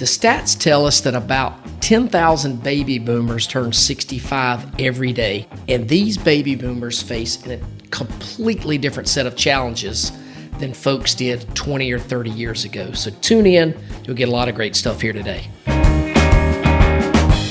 The 0.00 0.06
stats 0.06 0.58
tell 0.58 0.86
us 0.86 1.02
that 1.02 1.14
about 1.14 1.58
10,000 1.82 2.62
baby 2.62 2.98
boomers 2.98 3.46
turn 3.46 3.70
65 3.70 4.80
every 4.80 5.12
day, 5.12 5.46
and 5.68 5.86
these 5.86 6.16
baby 6.16 6.54
boomers 6.54 7.02
face 7.02 7.46
a 7.46 7.60
completely 7.90 8.78
different 8.78 9.10
set 9.10 9.26
of 9.26 9.36
challenges 9.36 10.10
than 10.58 10.72
folks 10.72 11.14
did 11.14 11.54
20 11.54 11.92
or 11.92 11.98
30 11.98 12.30
years 12.30 12.64
ago. 12.64 12.92
So 12.92 13.10
tune 13.20 13.44
in, 13.44 13.78
you'll 14.04 14.16
get 14.16 14.30
a 14.30 14.32
lot 14.32 14.48
of 14.48 14.54
great 14.54 14.74
stuff 14.74 15.02
here 15.02 15.12
today. 15.12 15.50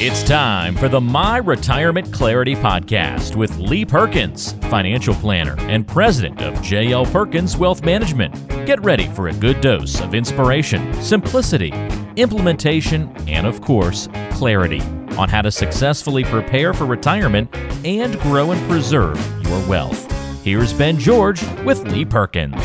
It's 0.02 0.24
time 0.24 0.76
for 0.76 0.90
the 0.90 1.02
My 1.02 1.38
Retirement 1.38 2.12
Clarity 2.12 2.56
Podcast 2.56 3.36
with 3.36 3.56
Lee 3.60 3.86
Perkins, 3.86 4.54
financial 4.72 5.14
planner 5.14 5.56
and 5.60 5.88
president 5.88 6.42
of 6.42 6.56
JL 6.56 7.12
Perkins 7.12 7.58
Wealth 7.58 7.84
Management. 7.84 8.34
Get 8.66 8.84
ready 8.84 9.08
for 9.10 9.28
a 9.28 9.34
good 9.34 9.62
dose 9.62 10.02
of 10.02 10.16
inspiration, 10.16 10.94
simplicity, 11.04 11.74
implementation, 12.22 13.14
and 13.28 13.48
of 13.48 13.62
course, 13.62 14.08
clarity 14.32 14.82
on 15.18 15.30
how 15.30 15.42
to 15.42 15.52
successfully 15.52 16.24
prepare 16.24 16.74
for 16.74 16.86
retirement 16.86 17.54
and 17.86 18.20
grow 18.22 18.52
and 18.52 18.70
preserve 18.70 19.18
your 19.44 19.68
wealth. 19.68 20.10
Here's 20.44 20.74
Ben 20.74 20.98
George 20.98 21.42
with 21.64 21.84
Lee 21.92 22.06
Perkins. 22.06 22.56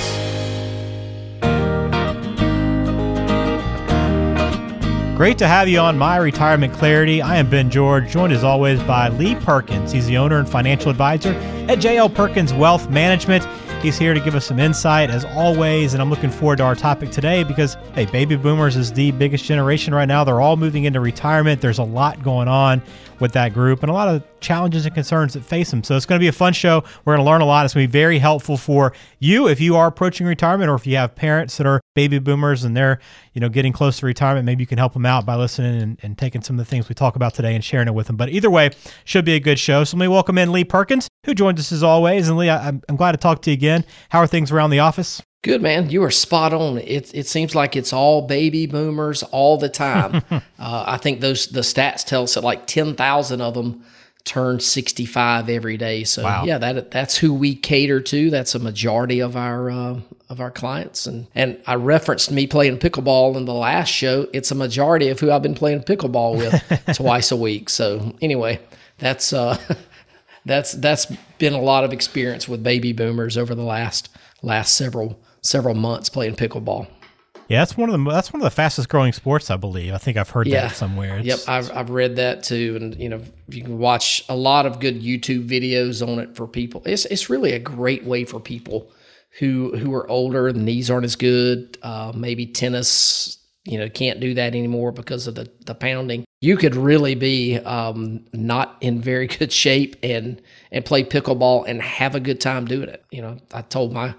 Great 5.17 5.39
to 5.39 5.47
have 5.47 5.69
you 5.69 5.79
on 5.79 5.97
My 5.97 6.17
Retirement 6.17 6.73
Clarity. 6.75 7.23
I 7.23 7.37
am 7.37 7.49
Ben 7.49 7.71
George, 7.71 8.11
joined 8.11 8.33
as 8.33 8.43
always 8.43 8.83
by 8.83 9.11
Lee 9.11 9.37
Perkins. 9.37 9.93
He's 9.93 10.07
the 10.07 10.17
owner 10.17 10.41
and 10.41 10.49
financial 10.49 10.91
advisor 10.91 11.33
at 11.69 11.79
JL 11.79 12.13
Perkins 12.13 12.53
Wealth 12.53 12.91
Management. 12.91 13.45
He's 13.85 13.99
here 13.99 14.15
to 14.15 14.21
give 14.21 14.35
us 14.35 14.47
some 14.47 14.59
insight 14.59 15.11
as 15.11 15.27
always, 15.27 15.93
and 15.93 16.01
I'm 16.01 16.09
looking 16.09 16.31
forward 16.31 16.57
to 16.57 16.63
our 16.63 16.75
topic 16.75 17.11
today 17.11 17.45
because, 17.45 17.77
hey, 17.95 18.07
baby 18.07 18.35
boomers 18.35 18.77
is 18.77 18.91
the 18.91 19.11
biggest 19.11 19.45
generation 19.45 19.95
right 19.95 20.07
now. 20.07 20.25
They're 20.25 20.41
all 20.41 20.57
moving 20.57 20.85
into 20.85 21.01
retirement. 21.01 21.61
There's 21.61 21.77
a 21.77 21.85
lot 21.85 22.23
going 22.23 22.49
on 22.49 22.81
with 23.21 23.33
that 23.33 23.53
group 23.53 23.83
and 23.83 23.91
a 23.91 23.93
lot 23.93 24.09
of 24.09 24.23
challenges 24.41 24.87
and 24.87 24.95
concerns 24.95 25.35
that 25.35 25.45
face 25.45 25.71
them. 25.71 25.85
So 25.85 25.97
it's 25.97 26.07
going 26.07 26.19
to 26.19 26.25
be 26.25 26.29
a 26.29 26.33
fun 26.33 26.55
show. 26.55 26.83
We're 27.05 27.17
going 27.17 27.27
to 27.27 27.31
learn 27.31 27.43
a 27.43 27.45
lot. 27.45 27.67
It's 27.67 27.75
going 27.75 27.85
to 27.85 27.89
be 27.89 27.93
very 27.93 28.19
helpful 28.19 28.57
for 28.57 28.95
you 29.19 29.49
if 29.49 29.61
you 29.61 29.77
are 29.77 29.87
approaching 29.87 30.27
retirement 30.27 30.71
or 30.71 30.77
if 30.77 30.87
you 30.87 30.97
have 30.97 31.15
parents 31.15 31.59
that 31.59 31.67
are 31.67 31.83
baby 31.95 32.19
boomers 32.19 32.65
and 32.65 32.75
they're, 32.75 33.01
you 33.35 33.43
know, 33.43 33.51
getting 33.51 33.75
close 33.75 33.99
to 33.99 34.07
retirement. 34.07 34.47
Maybe 34.47 34.63
you 34.63 34.67
can 34.67 34.79
help 34.79 34.95
them 34.95 35.05
out 35.05 35.27
by 35.27 35.37
listening 35.37 35.83
and, 35.83 35.99
and 36.03 36.17
taking 36.17 36.41
some 36.41 36.59
of 36.59 36.65
the 36.65 36.71
things 36.71 36.89
we 36.89 36.95
talk 36.95 37.17
about 37.17 37.35
today 37.35 37.55
and 37.55 37.63
sharing 37.63 37.89
it 37.89 37.95
with 37.95 38.07
them. 38.07 38.17
But 38.17 38.31
either 38.31 38.51
way, 38.51 38.71
should 39.05 39.27
be 39.27 39.35
a 39.35 39.41
good 39.41 39.59
show. 39.59 39.85
So 39.85 39.99
let 39.99 40.05
me 40.05 40.09
welcome 40.09 40.39
in 40.39 40.53
Lee 40.53 40.65
Perkins, 40.65 41.07
who 41.25 41.35
joins 41.35 41.61
us 41.61 41.73
as 41.73 41.83
always. 41.83 42.29
And 42.29 42.39
Lee, 42.39 42.51
I, 42.51 42.69
I'm 42.69 42.97
glad 42.97 43.13
to 43.13 43.19
talk 43.19 43.43
to 43.43 43.51
you 43.51 43.55
again. 43.55 43.85
How 44.11 44.21
are 44.21 44.27
things 44.27 44.51
around 44.51 44.71
the 44.71 44.81
office? 44.81 45.23
Good 45.43 45.61
man, 45.61 45.91
you 45.91 46.03
are 46.03 46.11
spot 46.11 46.55
on. 46.55 46.79
It 46.79 47.15
it 47.15 47.27
seems 47.27 47.55
like 47.55 47.77
it's 47.77 47.93
all 47.93 48.27
baby 48.27 48.67
boomers 48.67 49.23
all 49.25 49.59
the 49.59 49.69
time. 49.69 50.23
uh, 50.31 50.41
I 50.59 50.97
think 50.97 51.21
those 51.21 51.49
the 51.49 51.61
stats 51.61 52.03
tell 52.03 52.23
us 52.23 52.35
that 52.35 52.43
like 52.43 52.67
ten 52.67 52.95
thousand 52.95 53.43
of 53.43 53.53
them 53.53 53.85
turn 54.25 54.59
sixty 54.59 55.05
five 55.05 55.51
every 55.51 55.77
day. 55.77 56.05
So 56.05 56.23
wow. 56.23 56.45
yeah, 56.47 56.57
that 56.57 56.91
that's 56.91 57.19
who 57.19 57.35
we 57.35 57.55
cater 57.55 58.01
to. 58.01 58.31
That's 58.31 58.55
a 58.55 58.59
majority 58.59 59.21
of 59.21 59.37
our 59.37 59.71
uh, 59.71 60.01
of 60.31 60.41
our 60.41 60.51
clients. 60.51 61.07
And 61.07 61.27
and 61.35 61.61
I 61.67 61.75
referenced 61.75 62.31
me 62.31 62.47
playing 62.47 62.79
pickleball 62.79 63.37
in 63.37 63.45
the 63.45 63.53
last 63.53 63.89
show. 63.89 64.27
It's 64.33 64.51
a 64.51 64.55
majority 64.55 65.11
of 65.11 65.21
who 65.21 65.31
I've 65.31 65.43
been 65.43 65.55
playing 65.55 65.83
pickleball 65.83 66.39
with 66.39 66.97
twice 66.97 67.31
a 67.31 67.37
week. 67.37 67.69
So 67.69 68.17
anyway, 68.23 68.61
that's 68.97 69.35
uh, 69.35 69.59
that's 70.45 70.73
that's 70.73 71.07
been 71.39 71.53
a 71.53 71.61
lot 71.61 71.85
of 71.85 71.93
experience 71.93 72.49
with 72.49 72.63
baby 72.63 72.93
boomers 72.93 73.37
over 73.37 73.55
the 73.55 73.63
last 73.63 74.09
last 74.43 74.75
several 74.77 75.21
several 75.41 75.75
months 75.75 76.09
playing 76.09 76.37
pickleball. 76.37 76.89
Yeah, 77.49 77.61
that's 77.61 77.77
one 77.77 77.91
of 77.91 78.03
the 78.03 78.11
that's 78.11 78.33
one 78.33 78.41
of 78.41 78.45
the 78.45 78.51
fastest 78.51 78.89
growing 78.89 79.13
sports, 79.13 79.51
I 79.51 79.57
believe. 79.57 79.93
I 79.93 79.99
think 79.99 80.17
I've 80.17 80.31
heard 80.31 80.47
yeah. 80.47 80.69
that 80.69 80.77
somewhere. 80.77 81.19
It's, 81.19 81.27
yep, 81.27 81.39
I've 81.47 81.71
I've 81.77 81.91
read 81.91 82.17
that 82.17 82.43
too, 82.43 82.77
and 82.81 82.97
you 82.97 83.09
know 83.09 83.23
you 83.49 83.63
can 83.63 83.79
watch 83.79 84.25
a 84.29 84.37
lot 84.37 84.65
of 84.65 84.81
good 84.81 85.03
YouTube 85.03 85.49
videos 85.49 86.07
on 86.07 86.19
it 86.19 86.37
for 86.37 86.47
people. 86.47 86.83
It's 86.87 87.05
it's 87.07 87.29
really 87.29 87.53
a 87.53 87.59
great 87.59 88.05
way 88.05 88.25
for 88.25 88.41
people 88.41 88.91
who 89.39 89.77
who 89.77 89.93
are 89.95 90.09
older, 90.09 90.53
the 90.53 90.61
knees 90.61 90.91
aren't 90.91 91.05
as 91.05 91.17
good, 91.17 91.77
uh, 91.83 92.13
maybe 92.15 92.47
tennis, 92.47 93.39
you 93.65 93.79
know, 93.79 93.89
can't 93.89 94.21
do 94.21 94.35
that 94.35 94.55
anymore 94.55 94.93
because 94.93 95.27
of 95.27 95.35
the 95.35 95.51
the 95.67 95.75
pounding. 95.75 96.24
You 96.45 96.59
could 96.59 96.77
really 96.77 97.15
be 97.15 97.57
um, 97.57 98.27
not 98.35 98.77
in 98.83 99.01
very 99.01 99.27
good 99.39 99.51
shape 99.51 99.97
and 100.03 100.43
and 100.71 100.85
play 100.85 101.03
pickleball 101.03 101.65
and 101.67 101.81
have 101.81 102.15
a 102.15 102.21
good 102.21 102.39
time 102.39 102.67
doing 102.67 102.91
it. 102.91 103.03
You 103.11 103.23
know, 103.23 103.39
I 103.55 103.63
told 103.63 103.95
my 103.95 104.15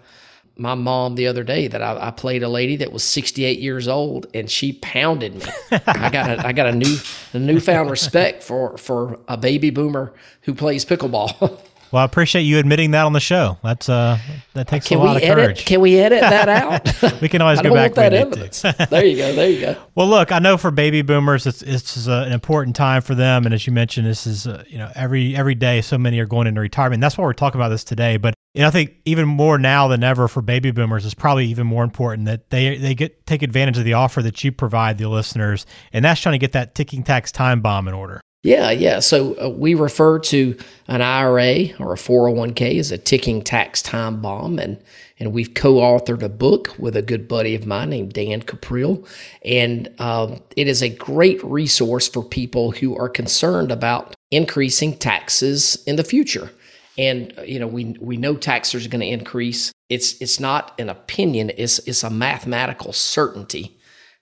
my 0.58 0.74
mom 0.74 1.14
the 1.14 1.28
other 1.28 1.44
day 1.44 1.68
that 1.68 1.84
I, 1.84 2.08
I, 2.08 2.12
played 2.12 2.42
a 2.42 2.48
lady 2.48 2.78
that 2.78 2.94
was 2.94 3.04
68 3.04 3.60
years 3.60 3.90
old 3.90 4.28
and 4.34 4.50
she 4.50 4.72
pounded 4.72 5.36
me. 5.36 5.44
I 5.86 6.10
got 6.10 6.30
a, 6.30 6.48
I 6.48 6.54
got 6.54 6.68
a 6.68 6.72
new 6.72 6.98
a 7.34 7.40
newfound 7.40 7.92
respect 7.92 8.42
for 8.42 8.76
for 8.78 9.20
a 9.28 9.38
baby 9.38 9.70
boomer 9.70 10.14
who 10.42 10.56
plays 10.56 10.84
pickleball. 10.84 11.60
Well, 11.96 12.02
I 12.02 12.06
appreciate 12.06 12.42
you 12.42 12.60
admitting 12.60 12.92
that 12.92 13.06
on 13.06 13.14
the 13.14 13.22
show. 13.22 13.58
That's 13.64 13.88
uh, 13.88 14.18
that 14.54 14.68
takes 14.68 14.90
can 14.90 14.98
a 14.98 15.02
lot 15.02 15.16
of 15.16 15.24
edit, 15.24 15.46
courage. 15.46 15.66
Can 15.66 15.80
we 15.80 15.98
edit 15.98 16.20
that 16.20 16.50
out? 16.50 17.22
we 17.22 17.30
can 17.30 17.42
always 17.42 17.62
go 17.62 17.74
back. 17.74 17.94
that 17.94 18.14
evidence. 18.14 18.64
there 18.64 19.06
you 19.06 19.16
go. 19.16 19.34
There 19.34 19.50
you 19.50 19.62
go. 19.62 19.78
Well, 19.96 20.10
look, 20.10 20.34
I 20.34 20.40
know 20.40 20.58
for 20.58 20.72
baby 20.72 21.04
boomers, 21.04 21.48
it's 21.48 21.62
it's 21.62 22.06
uh, 22.10 22.26
an 22.28 22.34
important 22.34 22.76
time 22.76 23.02
for 23.02 23.16
them, 23.16 23.46
and 23.46 23.54
as 23.54 23.66
you 23.66 23.72
mentioned, 23.72 24.06
this 24.08 24.28
is 24.28 24.46
uh, 24.46 24.66
you 24.68 24.78
know 24.78 24.92
every 24.94 25.38
every 25.38 25.56
day, 25.56 25.80
so 25.80 25.98
many 25.98 26.20
are 26.20 26.26
going 26.26 26.48
into 26.48 26.60
retirement. 26.60 27.00
That's 27.00 27.18
why 27.18 27.24
we're 27.24 27.32
talking 27.32 27.62
about 27.62 27.70
this 27.70 27.86
today. 27.86 28.18
But 28.18 28.34
you 28.54 28.62
know, 28.62 28.68
I 28.68 28.72
think 28.72 28.96
even 29.06 29.26
more 29.26 29.58
now 29.58 29.88
than 29.88 30.04
ever 30.04 30.28
for 30.28 30.42
baby 30.42 30.72
boomers 30.72 31.06
is 31.06 31.14
probably 31.14 31.46
even 31.46 31.66
more 31.66 31.86
important 31.86 32.26
that 32.26 32.50
they 32.50 32.76
they 32.76 32.94
get 32.94 33.26
take 33.26 33.42
advantage 33.42 33.78
of 33.78 33.86
the 33.86 33.94
offer 33.94 34.22
that 34.22 34.44
you 34.44 34.52
provide 34.52 34.98
the 34.98 35.08
listeners, 35.08 35.66
and 35.94 36.04
that's 36.04 36.20
trying 36.20 36.34
to 36.34 36.40
get 36.40 36.52
that 36.52 36.76
ticking 36.76 37.04
tax 37.04 37.32
time 37.32 37.62
bomb 37.62 37.88
in 37.88 37.94
order. 37.94 38.20
Yeah, 38.46 38.70
yeah. 38.70 39.00
So 39.00 39.34
uh, 39.44 39.50
we 39.50 39.74
refer 39.74 40.20
to 40.20 40.56
an 40.88 41.02
IRA 41.02 41.74
or 41.80 41.94
a 41.94 41.98
401k 41.98 42.78
as 42.78 42.92
a 42.92 42.98
ticking 43.00 43.42
tax 43.42 43.82
time 43.82 44.22
bomb. 44.22 44.60
And, 44.60 44.80
and 45.20 45.34
we've 45.34 45.56
co 45.56 45.78
authored 45.78 46.22
a 46.22 46.30
book 46.30 46.78
with 46.78 46.96
a 46.96 47.02
good 47.02 47.28
buddy 47.28 47.56
of 47.56 47.66
mine 47.66 47.90
named 47.90 48.14
Dan 48.14 48.44
Capriel. 48.44 49.04
And 49.44 49.90
um, 49.98 50.44
it 50.56 50.68
is 50.68 50.84
a 50.84 50.90
great 50.90 51.44
resource 51.44 52.08
for 52.08 52.24
people 52.24 52.70
who 52.70 52.96
are 52.96 53.10
concerned 53.10 53.72
about 53.72 54.14
increasing 54.30 54.96
taxes 54.96 55.84
in 55.88 55.96
the 55.96 56.04
future. 56.04 56.52
And 57.00 57.34
uh, 57.40 57.42
you 57.42 57.58
know, 57.58 57.66
we 57.66 57.98
we 58.00 58.16
know 58.16 58.36
taxes 58.36 58.86
are 58.86 58.90
going 58.90 59.02
to 59.02 59.08
increase. 59.08 59.72
It's 59.90 60.22
it's 60.22 60.40
not 60.40 60.80
an 60.80 60.90
opinion. 60.90 61.52
It's 61.58 61.80
it's 61.80 62.04
a 62.04 62.12
mathematical 62.12 62.94
certainty 62.94 63.76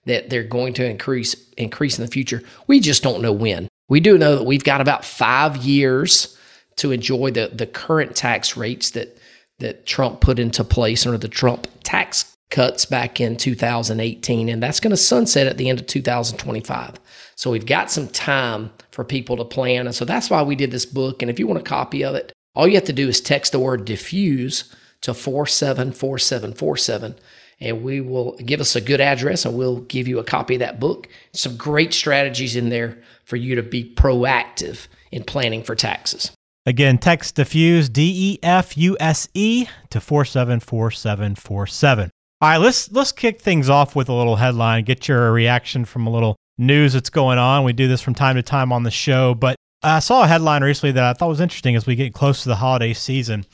that 0.06 0.30
they're 0.30 0.44
going 0.44 0.72
to 0.74 0.88
increase 0.88 1.34
increase 1.58 1.98
in 1.98 2.06
the 2.06 2.10
future. 2.10 2.42
We 2.66 2.80
just 2.80 3.02
don't 3.02 3.20
know 3.20 3.32
when. 3.32 3.68
We 3.88 4.00
do 4.00 4.18
know 4.18 4.36
that 4.36 4.44
we've 4.44 4.64
got 4.64 4.80
about 4.80 5.04
five 5.04 5.58
years 5.58 6.38
to 6.76 6.92
enjoy 6.92 7.30
the, 7.30 7.50
the 7.52 7.66
current 7.66 8.16
tax 8.16 8.56
rates 8.56 8.90
that, 8.90 9.16
that 9.58 9.86
Trump 9.86 10.20
put 10.20 10.38
into 10.38 10.64
place 10.64 11.06
under 11.06 11.18
the 11.18 11.28
Trump 11.28 11.66
tax 11.82 12.36
cuts 12.50 12.84
back 12.84 13.20
in 13.20 13.36
2018. 13.36 14.48
And 14.48 14.62
that's 14.62 14.80
going 14.80 14.90
to 14.90 14.96
sunset 14.96 15.46
at 15.46 15.58
the 15.58 15.68
end 15.68 15.80
of 15.80 15.86
2025. 15.86 17.00
So 17.36 17.50
we've 17.50 17.66
got 17.66 17.90
some 17.90 18.08
time 18.08 18.70
for 18.90 19.04
people 19.04 19.36
to 19.36 19.44
plan. 19.44 19.86
And 19.86 19.94
so 19.94 20.04
that's 20.04 20.30
why 20.30 20.42
we 20.42 20.56
did 20.56 20.70
this 20.70 20.86
book. 20.86 21.20
And 21.20 21.30
if 21.30 21.38
you 21.38 21.46
want 21.46 21.60
a 21.60 21.64
copy 21.64 22.04
of 22.04 22.14
it, 22.14 22.32
all 22.54 22.68
you 22.68 22.76
have 22.76 22.84
to 22.84 22.92
do 22.92 23.08
is 23.08 23.20
text 23.20 23.52
the 23.52 23.58
word 23.58 23.84
defuse 23.84 24.72
to 25.02 25.12
474747 25.12 27.16
and 27.60 27.82
we 27.82 28.00
will 28.00 28.36
give 28.36 28.60
us 28.60 28.76
a 28.76 28.80
good 28.80 29.00
address 29.00 29.44
and 29.44 29.56
we'll 29.56 29.80
give 29.80 30.08
you 30.08 30.18
a 30.18 30.24
copy 30.24 30.54
of 30.54 30.60
that 30.60 30.80
book. 30.80 31.08
Some 31.32 31.56
great 31.56 31.94
strategies 31.94 32.56
in 32.56 32.68
there 32.68 32.98
for 33.24 33.36
you 33.36 33.54
to 33.54 33.62
be 33.62 33.94
proactive 33.94 34.86
in 35.10 35.24
planning 35.24 35.62
for 35.62 35.74
taxes. 35.74 36.32
Again, 36.66 36.98
text 36.98 37.36
defuse 37.36 37.92
D 37.92 38.32
E 38.32 38.38
F 38.42 38.76
U 38.78 38.96
S 38.98 39.28
E 39.34 39.66
to 39.90 40.00
474747. 40.00 42.10
All 42.40 42.48
right, 42.48 42.56
let's 42.56 42.90
let's 42.90 43.12
kick 43.12 43.40
things 43.40 43.68
off 43.68 43.94
with 43.94 44.08
a 44.08 44.14
little 44.14 44.36
headline, 44.36 44.84
get 44.84 45.08
your 45.08 45.30
reaction 45.32 45.84
from 45.84 46.06
a 46.06 46.10
little 46.10 46.36
news 46.58 46.94
that's 46.94 47.10
going 47.10 47.38
on. 47.38 47.64
We 47.64 47.72
do 47.72 47.88
this 47.88 48.00
from 48.00 48.14
time 48.14 48.36
to 48.36 48.42
time 48.42 48.72
on 48.72 48.82
the 48.82 48.90
show, 48.90 49.34
but 49.34 49.56
I 49.82 49.98
saw 49.98 50.24
a 50.24 50.26
headline 50.26 50.62
recently 50.62 50.92
that 50.92 51.04
I 51.04 51.12
thought 51.12 51.28
was 51.28 51.40
interesting 51.40 51.76
as 51.76 51.86
we 51.86 51.96
get 51.96 52.14
close 52.14 52.42
to 52.42 52.48
the 52.48 52.56
holiday 52.56 52.94
season 52.94 53.44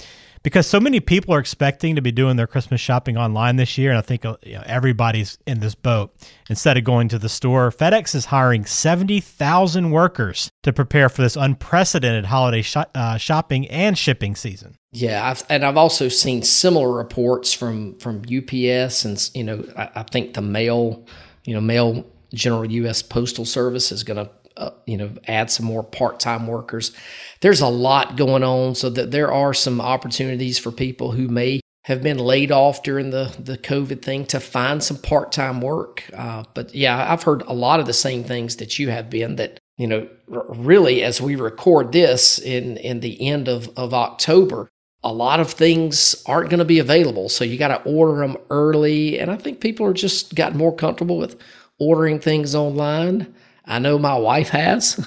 because 0.42 0.66
so 0.66 0.80
many 0.80 1.00
people 1.00 1.34
are 1.34 1.38
expecting 1.38 1.96
to 1.96 2.02
be 2.02 2.12
doing 2.12 2.36
their 2.36 2.46
Christmas 2.46 2.80
shopping 2.80 3.16
online 3.16 3.56
this 3.56 3.76
year, 3.76 3.90
and 3.90 3.98
I 3.98 4.02
think 4.02 4.24
uh, 4.24 4.36
you 4.42 4.54
know, 4.54 4.62
everybody's 4.66 5.38
in 5.46 5.60
this 5.60 5.74
boat. 5.74 6.14
Instead 6.48 6.76
of 6.76 6.84
going 6.84 7.08
to 7.08 7.18
the 7.18 7.28
store, 7.28 7.70
FedEx 7.70 8.14
is 8.14 8.26
hiring 8.26 8.64
70,000 8.64 9.90
workers 9.90 10.50
to 10.62 10.72
prepare 10.72 11.08
for 11.08 11.22
this 11.22 11.36
unprecedented 11.36 12.26
holiday 12.26 12.62
sh- 12.62 12.76
uh, 12.94 13.16
shopping 13.16 13.68
and 13.68 13.98
shipping 13.98 14.34
season. 14.34 14.76
Yeah, 14.92 15.28
I've, 15.28 15.44
and 15.48 15.64
I've 15.64 15.76
also 15.76 16.08
seen 16.08 16.42
similar 16.42 16.92
reports 16.92 17.52
from 17.52 17.98
from 17.98 18.22
UPS, 18.22 19.04
and 19.04 19.30
you 19.34 19.44
know, 19.44 19.64
I, 19.76 19.90
I 19.96 20.02
think 20.04 20.34
the 20.34 20.42
mail, 20.42 21.06
you 21.44 21.54
know, 21.54 21.60
mail 21.60 22.04
General 22.32 22.70
U.S. 22.70 23.02
Postal 23.02 23.44
Service 23.44 23.92
is 23.92 24.04
going 24.04 24.24
to 24.24 24.30
uh, 24.60 24.70
you 24.86 24.96
know, 24.96 25.10
add 25.26 25.50
some 25.50 25.66
more 25.66 25.82
part-time 25.82 26.46
workers. 26.46 26.92
There's 27.40 27.60
a 27.60 27.68
lot 27.68 28.16
going 28.16 28.44
on, 28.44 28.74
so 28.74 28.90
that 28.90 29.10
there 29.10 29.32
are 29.32 29.54
some 29.54 29.80
opportunities 29.80 30.58
for 30.58 30.70
people 30.70 31.12
who 31.12 31.28
may 31.28 31.60
have 31.84 32.02
been 32.02 32.18
laid 32.18 32.52
off 32.52 32.82
during 32.82 33.10
the 33.10 33.34
the 33.38 33.58
COVID 33.58 34.02
thing 34.02 34.26
to 34.26 34.38
find 34.38 34.82
some 34.82 34.98
part 34.98 35.32
time 35.32 35.60
work. 35.60 36.04
Uh, 36.14 36.44
but 36.54 36.74
yeah, 36.74 37.12
I've 37.12 37.22
heard 37.22 37.42
a 37.42 37.54
lot 37.54 37.80
of 37.80 37.86
the 37.86 37.92
same 37.92 38.22
things 38.22 38.56
that 38.56 38.78
you 38.78 38.90
have 38.90 39.10
been. 39.10 39.36
That 39.36 39.58
you 39.76 39.86
know, 39.86 40.08
r- 40.30 40.44
really, 40.48 41.02
as 41.02 41.20
we 41.20 41.36
record 41.36 41.92
this 41.92 42.38
in 42.38 42.76
in 42.76 43.00
the 43.00 43.26
end 43.26 43.48
of 43.48 43.70
of 43.78 43.94
October, 43.94 44.68
a 45.02 45.12
lot 45.12 45.40
of 45.40 45.50
things 45.50 46.22
aren't 46.26 46.50
going 46.50 46.58
to 46.58 46.64
be 46.64 46.78
available. 46.78 47.28
So 47.28 47.44
you 47.44 47.56
got 47.56 47.68
to 47.68 47.90
order 47.90 48.20
them 48.20 48.36
early. 48.50 49.18
And 49.18 49.30
I 49.30 49.36
think 49.36 49.60
people 49.60 49.86
are 49.86 49.94
just 49.94 50.34
gotten 50.34 50.58
more 50.58 50.74
comfortable 50.74 51.18
with 51.18 51.40
ordering 51.78 52.20
things 52.20 52.54
online. 52.54 53.34
I 53.64 53.78
know 53.78 53.98
my 53.98 54.16
wife 54.16 54.48
has. 54.50 54.98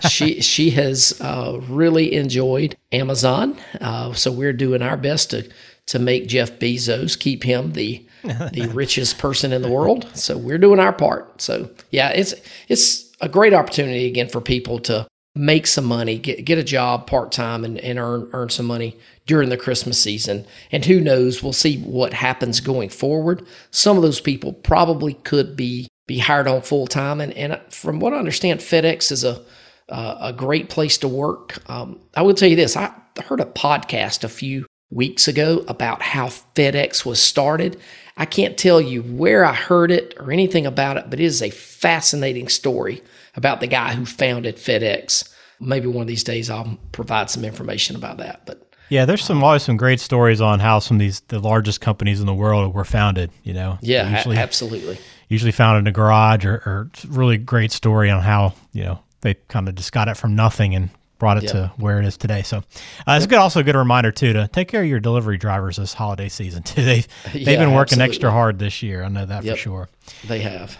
she 0.10 0.40
she 0.40 0.70
has 0.70 1.18
uh, 1.20 1.60
really 1.68 2.14
enjoyed 2.14 2.76
Amazon. 2.92 3.56
Uh, 3.80 4.12
so 4.12 4.30
we're 4.30 4.52
doing 4.52 4.82
our 4.82 4.96
best 4.96 5.30
to 5.30 5.48
to 5.86 5.98
make 5.98 6.28
Jeff 6.28 6.58
Bezos 6.58 7.18
keep 7.18 7.42
him 7.42 7.72
the 7.72 8.06
the 8.22 8.70
richest 8.74 9.18
person 9.18 9.52
in 9.52 9.62
the 9.62 9.70
world. 9.70 10.08
So 10.14 10.36
we're 10.36 10.58
doing 10.58 10.80
our 10.80 10.92
part. 10.92 11.40
So 11.40 11.70
yeah, 11.90 12.10
it's 12.10 12.34
it's 12.68 13.10
a 13.20 13.28
great 13.28 13.54
opportunity 13.54 14.06
again 14.06 14.28
for 14.28 14.40
people 14.40 14.78
to 14.80 15.06
make 15.34 15.66
some 15.66 15.84
money, 15.84 16.18
get 16.18 16.44
get 16.44 16.58
a 16.58 16.64
job 16.64 17.06
part 17.06 17.30
time, 17.30 17.64
and, 17.64 17.78
and 17.78 17.98
earn 17.98 18.28
earn 18.32 18.48
some 18.48 18.66
money 18.66 18.96
during 19.26 19.48
the 19.48 19.56
Christmas 19.56 20.00
season. 20.00 20.46
And 20.72 20.84
who 20.84 21.00
knows? 21.00 21.42
We'll 21.42 21.52
see 21.52 21.78
what 21.78 22.12
happens 22.12 22.60
going 22.60 22.88
forward. 22.88 23.46
Some 23.70 23.96
of 23.96 24.02
those 24.02 24.20
people 24.20 24.52
probably 24.52 25.14
could 25.14 25.56
be 25.56 25.88
be 26.06 26.18
hired 26.18 26.48
on 26.48 26.62
full 26.62 26.86
time, 26.86 27.20
and 27.20 27.32
and 27.34 27.60
from 27.70 28.00
what 28.00 28.12
I 28.12 28.18
understand, 28.18 28.60
FedEx 28.60 29.12
is 29.12 29.24
a 29.24 29.42
uh, 29.88 30.18
a 30.20 30.32
great 30.32 30.68
place 30.68 30.98
to 30.98 31.08
work. 31.08 31.58
Um, 31.70 32.00
I 32.14 32.22
will 32.22 32.34
tell 32.34 32.48
you 32.48 32.56
this: 32.56 32.76
I 32.76 32.92
heard 33.24 33.40
a 33.40 33.46
podcast 33.46 34.24
a 34.24 34.28
few 34.28 34.66
weeks 34.90 35.28
ago 35.28 35.64
about 35.68 36.02
how 36.02 36.26
FedEx 36.26 37.04
was 37.04 37.20
started. 37.20 37.78
I 38.16 38.24
can't 38.24 38.56
tell 38.56 38.80
you 38.80 39.02
where 39.02 39.44
I 39.44 39.52
heard 39.52 39.90
it 39.90 40.14
or 40.18 40.32
anything 40.32 40.64
about 40.64 40.96
it, 40.96 41.10
but 41.10 41.20
it 41.20 41.24
is 41.24 41.42
a 41.42 41.50
fascinating 41.50 42.48
story 42.48 43.02
about 43.34 43.60
the 43.60 43.66
guy 43.66 43.94
who 43.94 44.06
founded 44.06 44.56
FedEx. 44.56 45.32
Maybe 45.60 45.86
one 45.86 46.02
of 46.02 46.08
these 46.08 46.24
days 46.24 46.48
I'll 46.48 46.78
provide 46.92 47.30
some 47.30 47.44
information 47.44 47.96
about 47.96 48.18
that. 48.18 48.46
But 48.46 48.72
yeah, 48.88 49.04
there's 49.04 49.24
some 49.24 49.42
always 49.42 49.62
some 49.62 49.76
great 49.76 50.00
stories 50.00 50.40
on 50.40 50.60
how 50.60 50.78
some 50.78 50.96
of 50.96 51.00
these 51.00 51.20
the 51.28 51.40
largest 51.40 51.80
companies 51.80 52.20
in 52.20 52.26
the 52.26 52.34
world 52.34 52.72
were 52.74 52.84
founded. 52.84 53.30
You 53.42 53.54
know, 53.54 53.78
yeah, 53.82 54.16
usually, 54.16 54.36
absolutely. 54.36 54.98
Usually 55.28 55.52
found 55.52 55.78
in 55.78 55.86
a 55.86 55.92
garage, 55.92 56.44
or, 56.44 56.54
or 56.54 56.90
really 57.08 57.36
great 57.36 57.72
story 57.72 58.10
on 58.10 58.22
how 58.22 58.54
you 58.72 58.84
know 58.84 59.00
they 59.22 59.34
kind 59.48 59.68
of 59.68 59.74
just 59.74 59.92
got 59.92 60.08
it 60.08 60.16
from 60.16 60.36
nothing 60.36 60.74
and 60.74 60.90
brought 61.18 61.38
it 61.38 61.44
yep. 61.44 61.52
to 61.52 61.72
where 61.78 61.98
it 61.98 62.04
is 62.04 62.16
today. 62.16 62.42
So 62.42 62.58
uh, 62.58 63.16
it's 63.16 63.26
good, 63.26 63.38
also 63.38 63.60
a 63.60 63.62
good 63.62 63.74
reminder 63.74 64.12
too 64.12 64.32
to 64.34 64.48
take 64.48 64.68
care 64.68 64.82
of 64.82 64.88
your 64.88 65.00
delivery 65.00 65.38
drivers 65.38 65.76
this 65.76 65.94
holiday 65.94 66.28
season 66.28 66.62
too. 66.64 66.82
They 66.82 67.04
they've 67.32 67.46
yeah, 67.46 67.56
been 67.56 67.72
working 67.72 68.00
absolutely. 68.00 68.04
extra 68.04 68.30
hard 68.30 68.58
this 68.58 68.82
year. 68.82 69.02
I 69.02 69.08
know 69.08 69.26
that 69.26 69.44
yep, 69.44 69.56
for 69.56 69.60
sure. 69.60 69.88
They 70.26 70.40
have. 70.40 70.76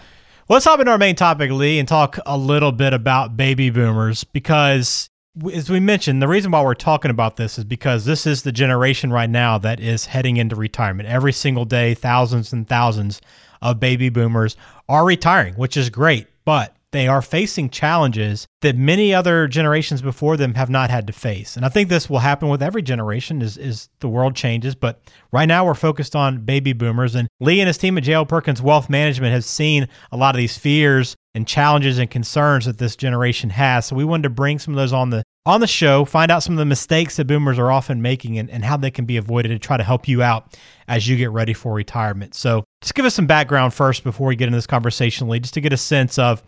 Well, 0.47 0.55
let's 0.55 0.65
hop 0.65 0.79
into 0.79 0.91
our 0.91 0.97
main 0.97 1.15
topic, 1.15 1.51
Lee, 1.51 1.77
and 1.77 1.87
talk 1.87 2.19
a 2.25 2.37
little 2.37 2.71
bit 2.71 2.93
about 2.93 3.35
baby 3.35 3.69
boomers 3.69 4.23
because, 4.23 5.09
as 5.53 5.69
we 5.69 5.79
mentioned, 5.79 6.21
the 6.21 6.27
reason 6.27 6.51
why 6.51 6.63
we're 6.63 6.73
talking 6.73 7.11
about 7.11 7.35
this 7.35 7.57
is 7.57 7.63
because 7.63 8.05
this 8.05 8.25
is 8.25 8.43
the 8.43 8.51
generation 8.51 9.11
right 9.11 9.29
now 9.29 9.57
that 9.59 9.79
is 9.79 10.05
heading 10.05 10.37
into 10.37 10.55
retirement. 10.55 11.09
Every 11.09 11.33
single 11.33 11.65
day, 11.65 11.93
thousands 11.93 12.53
and 12.53 12.67
thousands 12.67 13.21
of 13.61 13.79
baby 13.79 14.09
boomers 14.09 14.55
are 14.87 15.05
retiring, 15.05 15.53
which 15.55 15.77
is 15.77 15.89
great. 15.89 16.27
But 16.45 16.75
they 16.91 17.07
are 17.07 17.21
facing 17.21 17.69
challenges 17.69 18.47
that 18.61 18.77
many 18.77 19.13
other 19.13 19.47
generations 19.47 20.01
before 20.01 20.37
them 20.37 20.53
have 20.53 20.69
not 20.69 20.89
had 20.89 21.05
to 21.07 21.13
face. 21.13 21.57
And 21.57 21.65
I 21.65 21.69
think 21.69 21.89
this 21.89 22.09
will 22.09 22.19
happen 22.19 22.47
with 22.47 22.63
every 22.63 22.81
generation 22.81 23.41
as, 23.41 23.57
as 23.57 23.89
the 23.99 24.07
world 24.07 24.35
changes. 24.35 24.73
But 24.73 25.01
right 25.33 25.45
now 25.45 25.65
we're 25.65 25.73
focused 25.73 26.15
on 26.15 26.45
baby 26.45 26.71
boomers. 26.71 27.15
And 27.15 27.27
Lee 27.41 27.59
and 27.59 27.67
his 27.67 27.77
team 27.77 27.97
at 27.97 28.03
J.L. 28.03 28.25
Perkins 28.25 28.61
Wealth 28.61 28.89
Management 28.89 29.33
have 29.33 29.43
seen 29.43 29.89
a 30.11 30.17
lot 30.17 30.33
of 30.33 30.39
these 30.39 30.57
fears 30.57 31.15
and 31.37 31.47
challenges 31.47 31.99
and 31.99 32.09
concerns 32.09 32.65
that 32.65 32.79
this 32.79 32.95
generation 32.95 33.51
has. 33.51 33.85
So 33.85 33.95
we 33.95 34.03
wanted 34.03 34.23
to 34.23 34.29
bring 34.31 34.59
some 34.59 34.73
of 34.73 34.77
those 34.77 34.91
on 34.91 35.11
the 35.11 35.23
on 35.45 35.61
the 35.61 35.67
show, 35.67 36.03
find 36.03 36.29
out 36.29 36.43
some 36.43 36.55
of 36.55 36.59
the 36.59 36.65
mistakes 36.65 37.15
that 37.15 37.25
boomers 37.25 37.57
are 37.57 37.71
often 37.71 38.01
making 38.01 38.37
and, 38.37 38.49
and 38.49 38.65
how 38.65 38.75
they 38.75 38.91
can 38.91 39.05
be 39.05 39.15
avoided 39.15 39.49
to 39.49 39.59
try 39.59 39.77
to 39.77 39.83
help 39.83 40.05
you 40.05 40.21
out 40.21 40.57
as 40.89 41.07
you 41.07 41.15
get 41.15 41.31
ready 41.31 41.53
for 41.53 41.73
retirement. 41.73 42.35
So 42.35 42.65
just 42.81 42.95
give 42.95 43.05
us 43.05 43.15
some 43.15 43.27
background 43.27 43.73
first 43.73 44.03
before 44.03 44.27
we 44.27 44.35
get 44.35 44.47
into 44.47 44.57
this 44.57 44.67
conversation, 44.67 45.29
Lee, 45.29 45.39
just 45.39 45.53
to 45.53 45.61
get 45.61 45.71
a 45.71 45.77
sense 45.77 46.19
of 46.19 46.43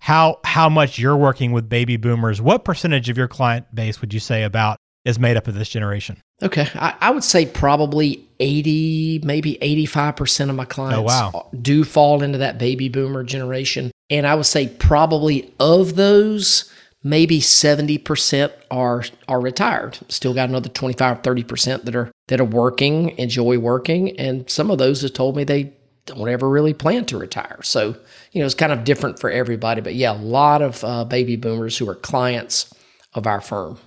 how 0.00 0.40
how 0.44 0.68
much 0.68 0.98
you're 0.98 1.16
working 1.16 1.52
with 1.52 1.70
baby 1.70 1.96
boomers. 1.96 2.42
What 2.42 2.64
percentage 2.64 3.08
of 3.08 3.16
your 3.16 3.28
client 3.28 3.72
base 3.74 4.02
would 4.02 4.12
you 4.12 4.20
say 4.20 4.42
about 4.42 4.76
is 5.06 5.18
made 5.18 5.38
up 5.38 5.48
of 5.48 5.54
this 5.54 5.68
generation? 5.68 6.20
Okay, 6.44 6.68
I, 6.74 6.94
I 7.00 7.10
would 7.10 7.24
say 7.24 7.46
probably 7.46 8.24
eighty, 8.38 9.20
maybe 9.24 9.62
eighty-five 9.62 10.16
percent 10.16 10.50
of 10.50 10.56
my 10.56 10.64
clients 10.64 10.98
oh, 10.98 11.30
wow. 11.32 11.48
do 11.60 11.84
fall 11.84 12.22
into 12.22 12.38
that 12.38 12.58
baby 12.58 12.88
boomer 12.88 13.24
generation, 13.24 13.90
and 14.10 14.26
I 14.26 14.34
would 14.34 14.46
say 14.46 14.68
probably 14.68 15.52
of 15.58 15.96
those, 15.96 16.70
maybe 17.02 17.40
70% 17.40 18.52
are 18.70 19.04
are 19.28 19.40
retired 19.40 19.98
still 20.08 20.34
got 20.34 20.48
another 20.48 20.68
25 20.68 21.22
30% 21.22 21.84
that 21.84 21.94
are 21.94 22.10
that 22.28 22.40
are 22.40 22.44
working 22.44 23.16
enjoy 23.18 23.58
working 23.58 24.18
and 24.18 24.48
some 24.48 24.70
of 24.70 24.78
those 24.78 25.02
have 25.02 25.12
told 25.12 25.36
me 25.36 25.44
they 25.44 25.72
don't 26.06 26.28
ever 26.28 26.48
really 26.48 26.74
plan 26.74 27.04
to 27.06 27.18
retire. 27.18 27.60
So, 27.62 27.96
you 28.32 28.40
know, 28.40 28.46
it's 28.46 28.54
kind 28.54 28.72
of 28.72 28.84
different 28.84 29.18
for 29.18 29.30
everybody. 29.30 29.80
But 29.80 29.94
yeah, 29.94 30.12
a 30.12 30.20
lot 30.20 30.62
of 30.62 30.84
uh, 30.84 31.04
baby 31.04 31.36
boomers 31.36 31.78
who 31.78 31.88
are 31.88 31.94
clients 31.94 32.72
of 33.14 33.26
our 33.26 33.40
firm. 33.40 33.78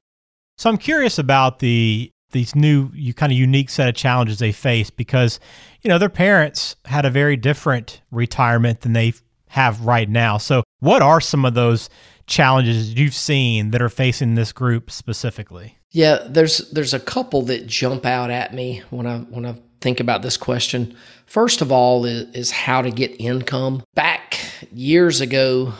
So 0.57 0.69
I'm 0.69 0.77
curious 0.77 1.19
about 1.19 1.59
the 1.59 2.11
these 2.31 2.55
new 2.55 2.89
you 2.93 3.13
kind 3.13 3.31
of 3.31 3.37
unique 3.37 3.69
set 3.69 3.87
of 3.87 3.95
challenges 3.95 4.39
they 4.39 4.51
face 4.51 4.89
because 4.89 5.39
you 5.81 5.89
know 5.89 5.97
their 5.97 6.09
parents 6.09 6.75
had 6.85 7.05
a 7.05 7.09
very 7.09 7.37
different 7.37 8.01
retirement 8.11 8.81
than 8.81 8.93
they 8.93 9.13
have 9.49 9.85
right 9.85 10.09
now. 10.09 10.37
So 10.37 10.63
what 10.79 11.01
are 11.01 11.21
some 11.21 11.45
of 11.45 11.53
those 11.53 11.89
challenges 12.27 12.93
you've 12.93 13.13
seen 13.13 13.71
that 13.71 13.81
are 13.81 13.89
facing 13.89 14.35
this 14.35 14.51
group 14.51 14.91
specifically? 14.91 15.77
Yeah, 15.91 16.19
there's 16.27 16.69
there's 16.71 16.93
a 16.93 16.99
couple 16.99 17.43
that 17.43 17.65
jump 17.67 18.05
out 18.05 18.29
at 18.29 18.53
me 18.53 18.83
when 18.89 19.07
I 19.07 19.19
when 19.19 19.45
I 19.45 19.55
think 19.81 19.99
about 19.99 20.21
this 20.21 20.37
question. 20.37 20.95
First 21.25 21.61
of 21.61 21.71
all, 21.71 22.05
is, 22.05 22.29
is 22.35 22.51
how 22.51 22.81
to 22.81 22.91
get 22.91 23.19
income. 23.19 23.83
Back 23.95 24.39
years 24.71 25.21
ago, 25.21 25.73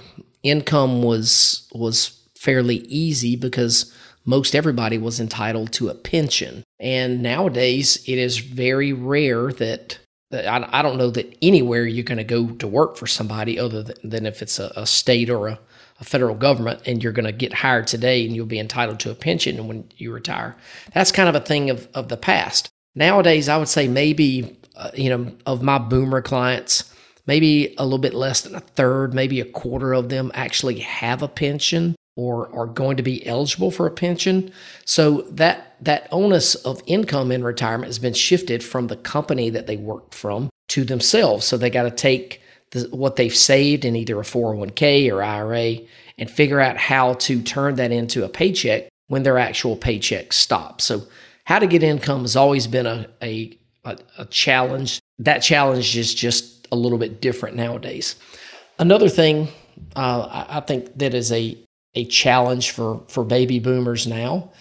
income 0.44 1.04
was 1.04 1.68
was 1.74 2.20
fairly 2.36 2.78
easy 2.88 3.36
because 3.36 3.94
most 4.28 4.54
everybody 4.54 4.98
was 4.98 5.20
entitled 5.20 5.72
to 5.72 5.88
a 5.88 5.96
pension. 5.96 6.64
And 6.80 7.24
nowadays, 7.24 8.04
it 8.06 8.20
is 8.20 8.38
very 8.38 8.92
rare 8.92 9.52
that, 9.54 9.98
that 10.32 10.46
I, 10.46 10.80
I, 10.80 10.82
don't 10.82 10.98
know 10.98 11.10
that 11.12 11.36
anywhere 11.42 11.86
you're 11.86 12.04
going 12.04 12.18
to 12.18 12.24
go 12.26 12.50
to 12.50 12.68
work 12.68 12.98
for 12.98 13.08
somebody 13.08 13.58
other 13.58 13.82
than, 13.82 13.96
than 14.04 14.26
if 14.26 14.42
it's 14.42 14.60
a, 14.60 14.72
a 14.76 14.86
state 14.86 15.30
or 15.30 15.48
a, 15.48 15.60
a 16.02 16.04
federal 16.04 16.36
government 16.36 16.82
and 16.86 17.02
you're 17.02 17.14
going 17.14 17.26
to 17.26 17.32
get 17.32 17.54
hired 17.54 17.88
today 17.88 18.26
and 18.26 18.36
you'll 18.36 18.46
be 18.46 18.60
entitled 18.60 19.00
to 19.00 19.12
a 19.12 19.16
pension 19.16 19.66
when 19.68 19.90
you 19.96 20.12
retire. 20.12 20.58
That's 20.94 21.14
kind 21.14 21.30
of 21.30 21.36
a 21.36 21.40
thing 21.46 21.70
of, 21.70 21.88
of 21.94 22.10
the 22.10 22.18
past. 22.18 22.70
Nowadays, 22.96 23.48
I 23.48 23.58
would 23.58 23.70
say 23.70 23.88
maybe, 23.88 24.60
uh, 24.76 24.92
you 24.94 25.10
know, 25.10 25.32
of 25.46 25.64
my 25.64 25.78
boomer 25.78 26.22
clients, 26.22 26.94
maybe 27.28 27.76
a 27.78 27.84
little 27.86 27.98
bit 27.98 28.14
less 28.14 28.42
than 28.42 28.56
a 28.56 28.60
third, 28.60 29.14
maybe 29.14 29.40
a 29.40 29.46
quarter 29.46 29.94
of 29.94 30.10
them 30.10 30.32
actually 30.34 30.80
have 30.80 31.22
a 31.22 31.28
pension 31.30 31.96
or 32.18 32.54
are 32.54 32.66
going 32.66 32.98
to 32.98 33.04
be 33.04 33.26
eligible 33.26 33.72
for 33.72 33.88
a 33.88 33.92
pension. 33.92 34.52
So 34.84 35.22
that 35.32 35.76
that 35.80 36.08
onus 36.12 36.56
of 36.56 36.82
income 36.88 37.32
in 37.32 37.44
retirement 37.44 37.88
has 37.88 38.00
been 38.00 38.16
shifted 38.16 38.64
from 38.64 38.88
the 38.88 38.96
company 38.98 39.50
that 39.52 39.68
they 39.68 39.78
worked 39.78 40.16
from 40.16 40.50
to 40.70 40.84
themselves. 40.84 41.46
So 41.46 41.56
they 41.56 41.70
got 41.70 41.84
to 41.84 41.92
take 41.92 42.42
the, 42.72 42.90
what 42.92 43.16
they've 43.16 43.36
saved 43.36 43.86
in 43.86 43.96
either 43.96 44.20
a 44.20 44.24
401k 44.24 45.12
or 45.14 45.22
IRA 45.22 45.78
and 46.18 46.30
figure 46.30 46.60
out 46.60 46.78
how 46.78 47.14
to 47.14 47.42
turn 47.44 47.76
that 47.76 47.92
into 47.92 48.26
a 48.26 48.30
paycheck 48.30 48.90
when 49.08 49.22
their 49.22 49.38
actual 49.38 49.76
paycheck 49.76 50.34
stops. 50.34 50.84
So 50.84 51.04
how 51.46 51.60
to 51.60 51.68
get 51.68 51.84
income 51.84 52.22
has 52.22 52.36
always 52.36 52.66
been 52.66 52.88
a, 52.88 53.08
a, 53.22 53.58
a, 53.86 53.98
a 54.18 54.26
challenge. 54.26 55.00
That 55.20 55.40
challenge 55.40 55.96
is 55.96 56.14
just 56.14 56.68
a 56.72 56.76
little 56.76 56.98
bit 56.98 57.22
different 57.22 57.56
nowadays. 57.56 58.16
Another 58.80 59.08
thing 59.08 59.48
uh, 59.96 60.46
I, 60.50 60.58
I 60.58 60.60
think 60.62 60.98
that 60.98 61.14
is 61.14 61.32
a, 61.32 61.58
a 61.98 62.06
challenge 62.06 62.70
for, 62.72 63.04
for 63.08 63.24
baby 63.24 63.60
boomers 63.60 64.06
now 64.06 64.52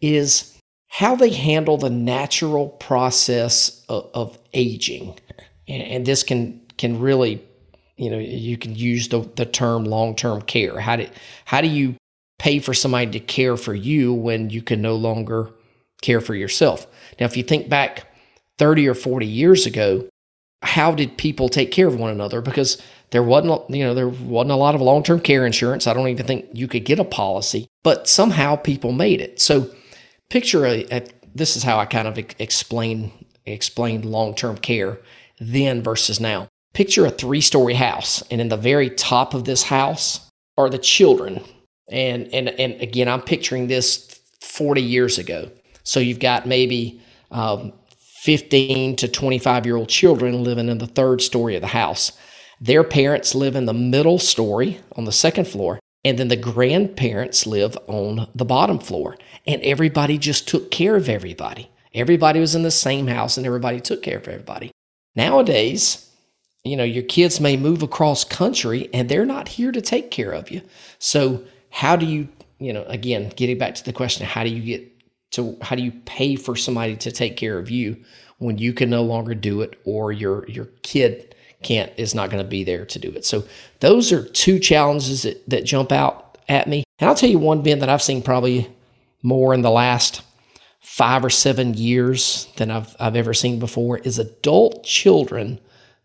is 0.00 0.56
how 0.86 1.16
they 1.16 1.30
handle 1.30 1.76
the 1.76 1.90
natural 1.90 2.68
process 2.68 3.84
of, 3.88 4.08
of 4.14 4.38
aging. 4.52 5.18
And, 5.66 5.82
and, 5.82 6.06
this 6.06 6.22
can 6.22 6.60
can 6.78 7.00
really, 7.00 7.42
you 7.96 8.10
know, 8.10 8.18
you 8.18 8.56
can 8.56 8.76
use 8.76 9.08
the, 9.08 9.28
the 9.34 9.44
term 9.44 9.84
long 9.84 10.14
term 10.14 10.42
care. 10.42 10.78
How 10.78 10.94
do 10.94 11.08
how 11.44 11.60
do 11.60 11.68
you 11.68 11.96
pay 12.38 12.60
for 12.60 12.74
somebody 12.74 13.10
to 13.10 13.20
care 13.20 13.56
for 13.56 13.74
you 13.74 14.12
when 14.12 14.50
you 14.50 14.62
can 14.62 14.80
no 14.80 14.94
longer 14.94 15.50
care 16.00 16.20
for 16.20 16.34
yourself. 16.34 16.86
Now, 17.18 17.26
if 17.26 17.36
you 17.36 17.42
think 17.42 17.68
back 17.68 18.06
30 18.58 18.88
or 18.88 18.94
40 18.94 19.26
years 19.26 19.66
ago, 19.66 20.08
how 20.62 20.92
did 20.92 21.18
people 21.18 21.48
take 21.48 21.72
care 21.72 21.86
of 21.86 21.98
one 21.98 22.10
another? 22.10 22.40
Because 22.40 22.80
there 23.14 23.22
wasn't, 23.22 23.70
you 23.70 23.84
know, 23.84 23.94
there 23.94 24.08
wasn't 24.08 24.50
a 24.50 24.56
lot 24.56 24.74
of 24.74 24.80
long-term 24.80 25.20
care 25.20 25.46
insurance. 25.46 25.86
I 25.86 25.94
don't 25.94 26.08
even 26.08 26.26
think 26.26 26.46
you 26.52 26.66
could 26.66 26.84
get 26.84 26.98
a 26.98 27.04
policy, 27.04 27.68
but 27.84 28.08
somehow 28.08 28.56
people 28.56 28.90
made 28.90 29.20
it. 29.20 29.40
So 29.40 29.70
picture 30.30 30.66
a, 30.66 30.84
a 30.90 31.06
this 31.32 31.56
is 31.56 31.62
how 31.62 31.78
I 31.78 31.86
kind 31.86 32.08
of 32.08 32.18
explain 32.40 33.12
explained 33.46 34.04
long 34.04 34.34
term 34.34 34.56
care 34.56 34.98
then 35.38 35.80
versus 35.80 36.18
now. 36.18 36.48
Picture 36.72 37.06
a 37.06 37.10
three 37.10 37.40
story 37.40 37.74
house, 37.74 38.20
and 38.32 38.40
in 38.40 38.48
the 38.48 38.56
very 38.56 38.90
top 38.90 39.32
of 39.32 39.44
this 39.44 39.62
house 39.62 40.28
are 40.58 40.68
the 40.68 40.78
children. 40.78 41.40
And, 41.88 42.26
and, 42.34 42.48
and 42.48 42.80
again, 42.82 43.06
I'm 43.06 43.22
picturing 43.22 43.68
this 43.68 44.18
40 44.40 44.82
years 44.82 45.18
ago. 45.18 45.52
So 45.84 46.00
you've 46.00 46.18
got 46.18 46.48
maybe 46.48 47.00
um, 47.30 47.74
15 48.24 48.96
to 48.96 49.06
25 49.06 49.66
year 49.66 49.76
old 49.76 49.88
children 49.88 50.42
living 50.42 50.68
in 50.68 50.78
the 50.78 50.88
third 50.88 51.22
story 51.22 51.54
of 51.54 51.60
the 51.60 51.68
house. 51.68 52.10
Their 52.60 52.84
parents 52.84 53.34
live 53.34 53.56
in 53.56 53.66
the 53.66 53.74
middle 53.74 54.18
story 54.18 54.80
on 54.96 55.04
the 55.04 55.12
second 55.12 55.46
floor, 55.46 55.80
and 56.04 56.18
then 56.18 56.28
the 56.28 56.36
grandparents 56.36 57.46
live 57.46 57.76
on 57.86 58.28
the 58.34 58.44
bottom 58.44 58.78
floor. 58.78 59.16
And 59.46 59.62
everybody 59.62 60.18
just 60.18 60.48
took 60.48 60.70
care 60.70 60.96
of 60.96 61.08
everybody. 61.08 61.70
Everybody 61.94 62.40
was 62.40 62.54
in 62.54 62.62
the 62.62 62.70
same 62.70 63.06
house 63.06 63.36
and 63.36 63.46
everybody 63.46 63.80
took 63.80 64.02
care 64.02 64.18
of 64.18 64.26
everybody. 64.26 64.72
Nowadays, 65.14 66.10
you 66.64 66.76
know, 66.76 66.84
your 66.84 67.04
kids 67.04 67.40
may 67.40 67.56
move 67.56 67.82
across 67.82 68.24
country 68.24 68.88
and 68.92 69.08
they're 69.08 69.26
not 69.26 69.48
here 69.48 69.70
to 69.70 69.80
take 69.80 70.10
care 70.10 70.32
of 70.32 70.50
you. 70.50 70.62
So, 70.98 71.44
how 71.70 71.96
do 71.96 72.06
you, 72.06 72.28
you 72.58 72.72
know, 72.72 72.84
again, 72.84 73.32
getting 73.36 73.58
back 73.58 73.74
to 73.76 73.84
the 73.84 73.92
question, 73.92 74.26
how 74.26 74.44
do 74.44 74.50
you 74.50 74.62
get 74.62 74.90
to, 75.32 75.56
how 75.60 75.76
do 75.76 75.82
you 75.82 75.92
pay 76.04 76.36
for 76.36 76.56
somebody 76.56 76.96
to 76.96 77.10
take 77.10 77.36
care 77.36 77.58
of 77.58 77.70
you 77.70 77.96
when 78.38 78.58
you 78.58 78.72
can 78.72 78.90
no 78.90 79.02
longer 79.02 79.34
do 79.34 79.60
it 79.60 79.78
or 79.84 80.12
your, 80.12 80.48
your 80.48 80.66
kid 80.82 81.33
can't, 81.64 81.92
is 81.96 82.14
not 82.14 82.30
going 82.30 82.42
to 82.42 82.48
be 82.48 82.62
there 82.62 82.84
to 82.86 82.98
do 82.98 83.08
it? 83.08 83.24
So, 83.24 83.44
those 83.80 84.12
are 84.12 84.22
two 84.22 84.58
challenges 84.58 85.22
that, 85.22 85.48
that 85.48 85.64
jump 85.64 85.90
out 85.90 86.38
at 86.48 86.68
me. 86.68 86.84
And 86.98 87.08
I'll 87.08 87.16
tell 87.16 87.30
you 87.30 87.38
one, 87.38 87.62
Ben, 87.62 87.80
that 87.80 87.88
I've 87.88 88.02
seen 88.02 88.22
probably 88.22 88.70
more 89.22 89.54
in 89.54 89.62
the 89.62 89.70
last 89.70 90.22
five 90.80 91.24
or 91.24 91.30
seven 91.30 91.74
years 91.74 92.46
than 92.56 92.70
I've, 92.70 92.94
I've 93.00 93.16
ever 93.16 93.34
seen 93.34 93.58
before 93.58 93.98
is 93.98 94.18
adult 94.18 94.84
children 94.84 95.58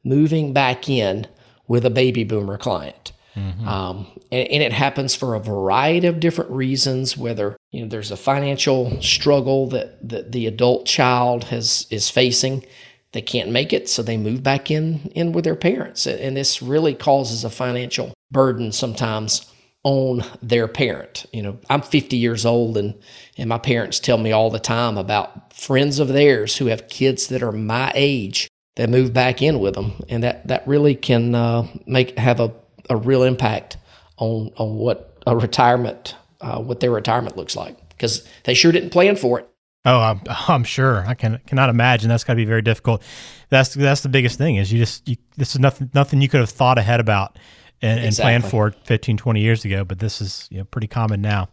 moving 0.03 0.53
back 0.53 0.89
in 0.89 1.27
with 1.67 1.85
a 1.85 1.89
baby 1.89 2.23
boomer 2.23 2.57
client. 2.57 3.11
Mm-hmm. 3.35 3.67
Um, 3.67 4.07
and, 4.31 4.47
and, 4.47 4.63
it 4.63 4.73
happens 4.73 5.15
for 5.15 5.35
a 5.35 5.39
variety 5.39 6.07
of 6.07 6.19
different 6.19 6.49
reasons, 6.49 7.15
whether 7.15 7.55
you 7.71 7.81
know 7.81 7.87
there's 7.87 8.09
a 8.09 8.17
financial 8.17 8.99
struggle 9.01 9.67
that, 9.67 10.09
that 10.09 10.31
the 10.31 10.47
adult 10.47 10.87
child 10.87 11.45
has 11.45 11.85
is 11.91 12.09
facing. 12.09 12.65
They 13.11 13.21
can't 13.21 13.49
make 13.49 13.73
it, 13.73 13.89
so 13.89 14.03
they 14.03 14.17
move 14.17 14.43
back 14.43 14.69
in 14.69 15.11
in 15.15 15.31
with 15.31 15.43
their 15.43 15.55
parents. 15.55 16.05
And 16.05 16.37
this 16.37 16.61
really 16.61 16.93
causes 16.93 17.43
a 17.43 17.49
financial 17.49 18.13
burden 18.31 18.71
sometimes 18.71 19.51
on 19.83 20.23
their 20.41 20.67
parent. 20.67 21.25
You 21.31 21.41
know, 21.41 21.59
I'm 21.69 21.81
50 21.81 22.17
years 22.17 22.45
old 22.45 22.77
and 22.77 22.95
and 23.37 23.49
my 23.49 23.57
parents 23.57 23.99
tell 23.99 24.17
me 24.17 24.31
all 24.31 24.49
the 24.49 24.59
time 24.59 24.97
about 24.97 25.53
friends 25.53 25.99
of 25.99 26.09
theirs 26.09 26.57
who 26.57 26.67
have 26.67 26.89
kids 26.89 27.27
that 27.27 27.41
are 27.41 27.51
my 27.51 27.91
age 27.95 28.47
that 28.75 28.89
move 28.89 29.11
back 29.13 29.41
in 29.41 29.59
with 29.59 29.73
them, 29.75 29.93
and 30.07 30.23
that 30.23 30.47
that 30.47 30.67
really 30.67 30.95
can 30.95 31.35
uh, 31.35 31.67
make 31.85 32.17
have 32.17 32.39
a, 32.39 32.53
a 32.89 32.95
real 32.95 33.23
impact 33.23 33.77
on 34.17 34.51
on 34.57 34.75
what 34.75 35.21
a 35.25 35.35
retirement 35.35 36.15
uh, 36.41 36.59
what 36.61 36.79
their 36.79 36.91
retirement 36.91 37.35
looks 37.35 37.55
like 37.55 37.89
because 37.89 38.27
they 38.43 38.53
sure 38.53 38.71
didn't 38.71 38.91
plan 38.91 39.15
for 39.15 39.39
it. 39.39 39.49
Oh, 39.85 39.99
I'm, 39.99 40.21
I'm 40.47 40.63
sure. 40.63 41.05
I 41.05 41.13
can 41.13 41.39
cannot 41.45 41.69
imagine 41.69 42.09
that's 42.09 42.23
got 42.23 42.33
to 42.33 42.37
be 42.37 42.45
very 42.45 42.61
difficult. 42.61 43.03
That's 43.49 43.73
that's 43.73 44.01
the 44.01 44.09
biggest 44.09 44.37
thing 44.37 44.57
is 44.57 44.71
you 44.71 44.79
just 44.79 45.07
you, 45.07 45.17
this 45.37 45.55
is 45.55 45.59
nothing 45.59 45.89
nothing 45.93 46.21
you 46.21 46.29
could 46.29 46.41
have 46.41 46.49
thought 46.49 46.77
ahead 46.77 46.99
about 46.99 47.37
and, 47.81 48.03
exactly. 48.03 48.33
and 48.33 48.43
planned 48.43 48.51
for 48.51 48.71
15, 48.85 49.17
20 49.17 49.39
years 49.39 49.65
ago, 49.65 49.83
but 49.85 49.99
this 49.99 50.21
is 50.21 50.47
you 50.51 50.57
know, 50.57 50.65
pretty 50.65 50.87
common 50.87 51.21
now. 51.21 51.49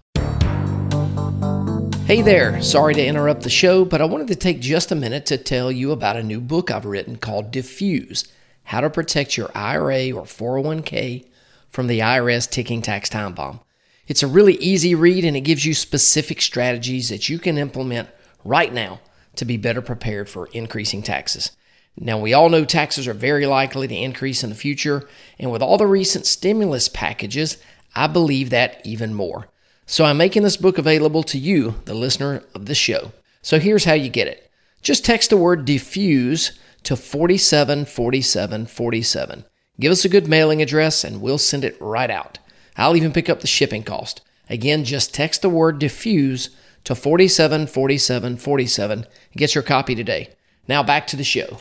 Hey 2.05 2.23
there, 2.23 2.61
sorry 2.63 2.95
to 2.95 3.05
interrupt 3.05 3.43
the 3.43 3.51
show, 3.51 3.85
but 3.85 4.01
I 4.01 4.05
wanted 4.05 4.29
to 4.29 4.37
take 4.37 4.61
just 4.61 4.93
a 4.93 4.95
minute 4.95 5.27
to 5.27 5.39
tell 5.39 5.73
you 5.73 5.91
about 5.91 6.17
a 6.17 6.23
new 6.23 6.41
book 6.41 6.71
I've 6.71 6.85
written 6.85 7.17
called 7.17 7.53
Defuse 7.53 8.29
How 8.65 8.81
to 8.81 8.91
Protect 8.91 9.37
Your 9.37 9.51
IRA 9.57 10.13
or 10.13 10.23
401k 10.23 11.27
from 11.69 11.89
the 11.89 12.01
IRS 12.01 12.49
Ticking 12.49 12.81
Tax 12.81 13.09
Time 13.09 13.35
Bomb. 13.35 13.61
It's 14.07 14.23
a 14.23 14.29
really 14.29 14.55
easy 14.55 14.95
read 14.95 15.25
and 15.25 15.37
it 15.37 15.41
gives 15.41 15.65
you 15.65 15.75
specific 15.75 16.41
strategies 16.41 17.09
that 17.09 17.29
you 17.29 17.41
can 17.41 17.59
implement 17.59 18.09
right 18.47 18.73
now 18.73 19.01
to 19.37 19.45
be 19.45 19.57
better 19.57 19.83
prepared 19.83 20.29
for 20.29 20.49
increasing 20.49 21.03
taxes. 21.03 21.53
Now, 21.99 22.19
we 22.19 22.35
all 22.35 22.51
know 22.51 22.65
taxes 22.65 23.09
are 23.09 23.15
very 23.15 23.47
likely 23.47 23.89
to 23.89 23.95
increase 23.95 24.45
in 24.45 24.51
the 24.51 24.57
future, 24.57 25.09
and 25.39 25.51
with 25.51 25.63
all 25.63 25.79
the 25.79 25.87
recent 25.87 26.27
stimulus 26.27 26.89
packages, 26.89 27.57
I 27.95 28.07
believe 28.07 28.51
that 28.51 28.83
even 28.85 29.15
more. 29.15 29.49
So 29.87 30.05
I'm 30.05 30.19
making 30.19 30.43
this 30.43 30.59
book 30.59 30.77
available 30.79 31.23
to 31.25 31.39
you, 31.39 31.77
the 31.85 31.95
listener 31.95 32.43
of 32.55 32.67
this 32.67 32.77
show. 32.77 33.13
So 33.41 33.59
here's 33.59 33.85
how 33.85 33.95
you 33.95 34.11
get 34.11 34.27
it. 34.27 34.51
Just 34.83 35.05
text 35.05 35.31
the 35.31 35.37
word 35.37 35.67
defuse 35.67 36.59
to 36.83 36.97
474747. 36.97 39.45
Give 39.79 39.93
us 39.93 40.05
a 40.05 40.09
good 40.09 40.27
mailing 40.29 40.61
address 40.61 41.05
and 41.05 41.21
we'll 41.21 41.39
send 41.39 41.65
it 41.65 41.81
right 41.81 42.11
out. 42.11 42.41
I'll 42.77 42.97
even 42.97 43.13
pick 43.13 43.29
up 43.29 43.41
the 43.41 43.47
shipping 43.47 43.85
cost. 43.85 44.23
Again, 44.51 44.83
just 44.85 45.15
text 45.15 45.43
the 45.43 45.49
word 45.49 45.81
defuse 45.81 46.49
to 46.87 46.95
474747 46.95 48.99
and 48.99 49.07
get 49.37 49.55
your 49.55 49.63
copy 49.63 49.95
today. 49.95 50.31
Now 50.69 50.83
back 50.83 51.07
to 51.09 51.17
the 51.17 51.25
show. 51.25 51.59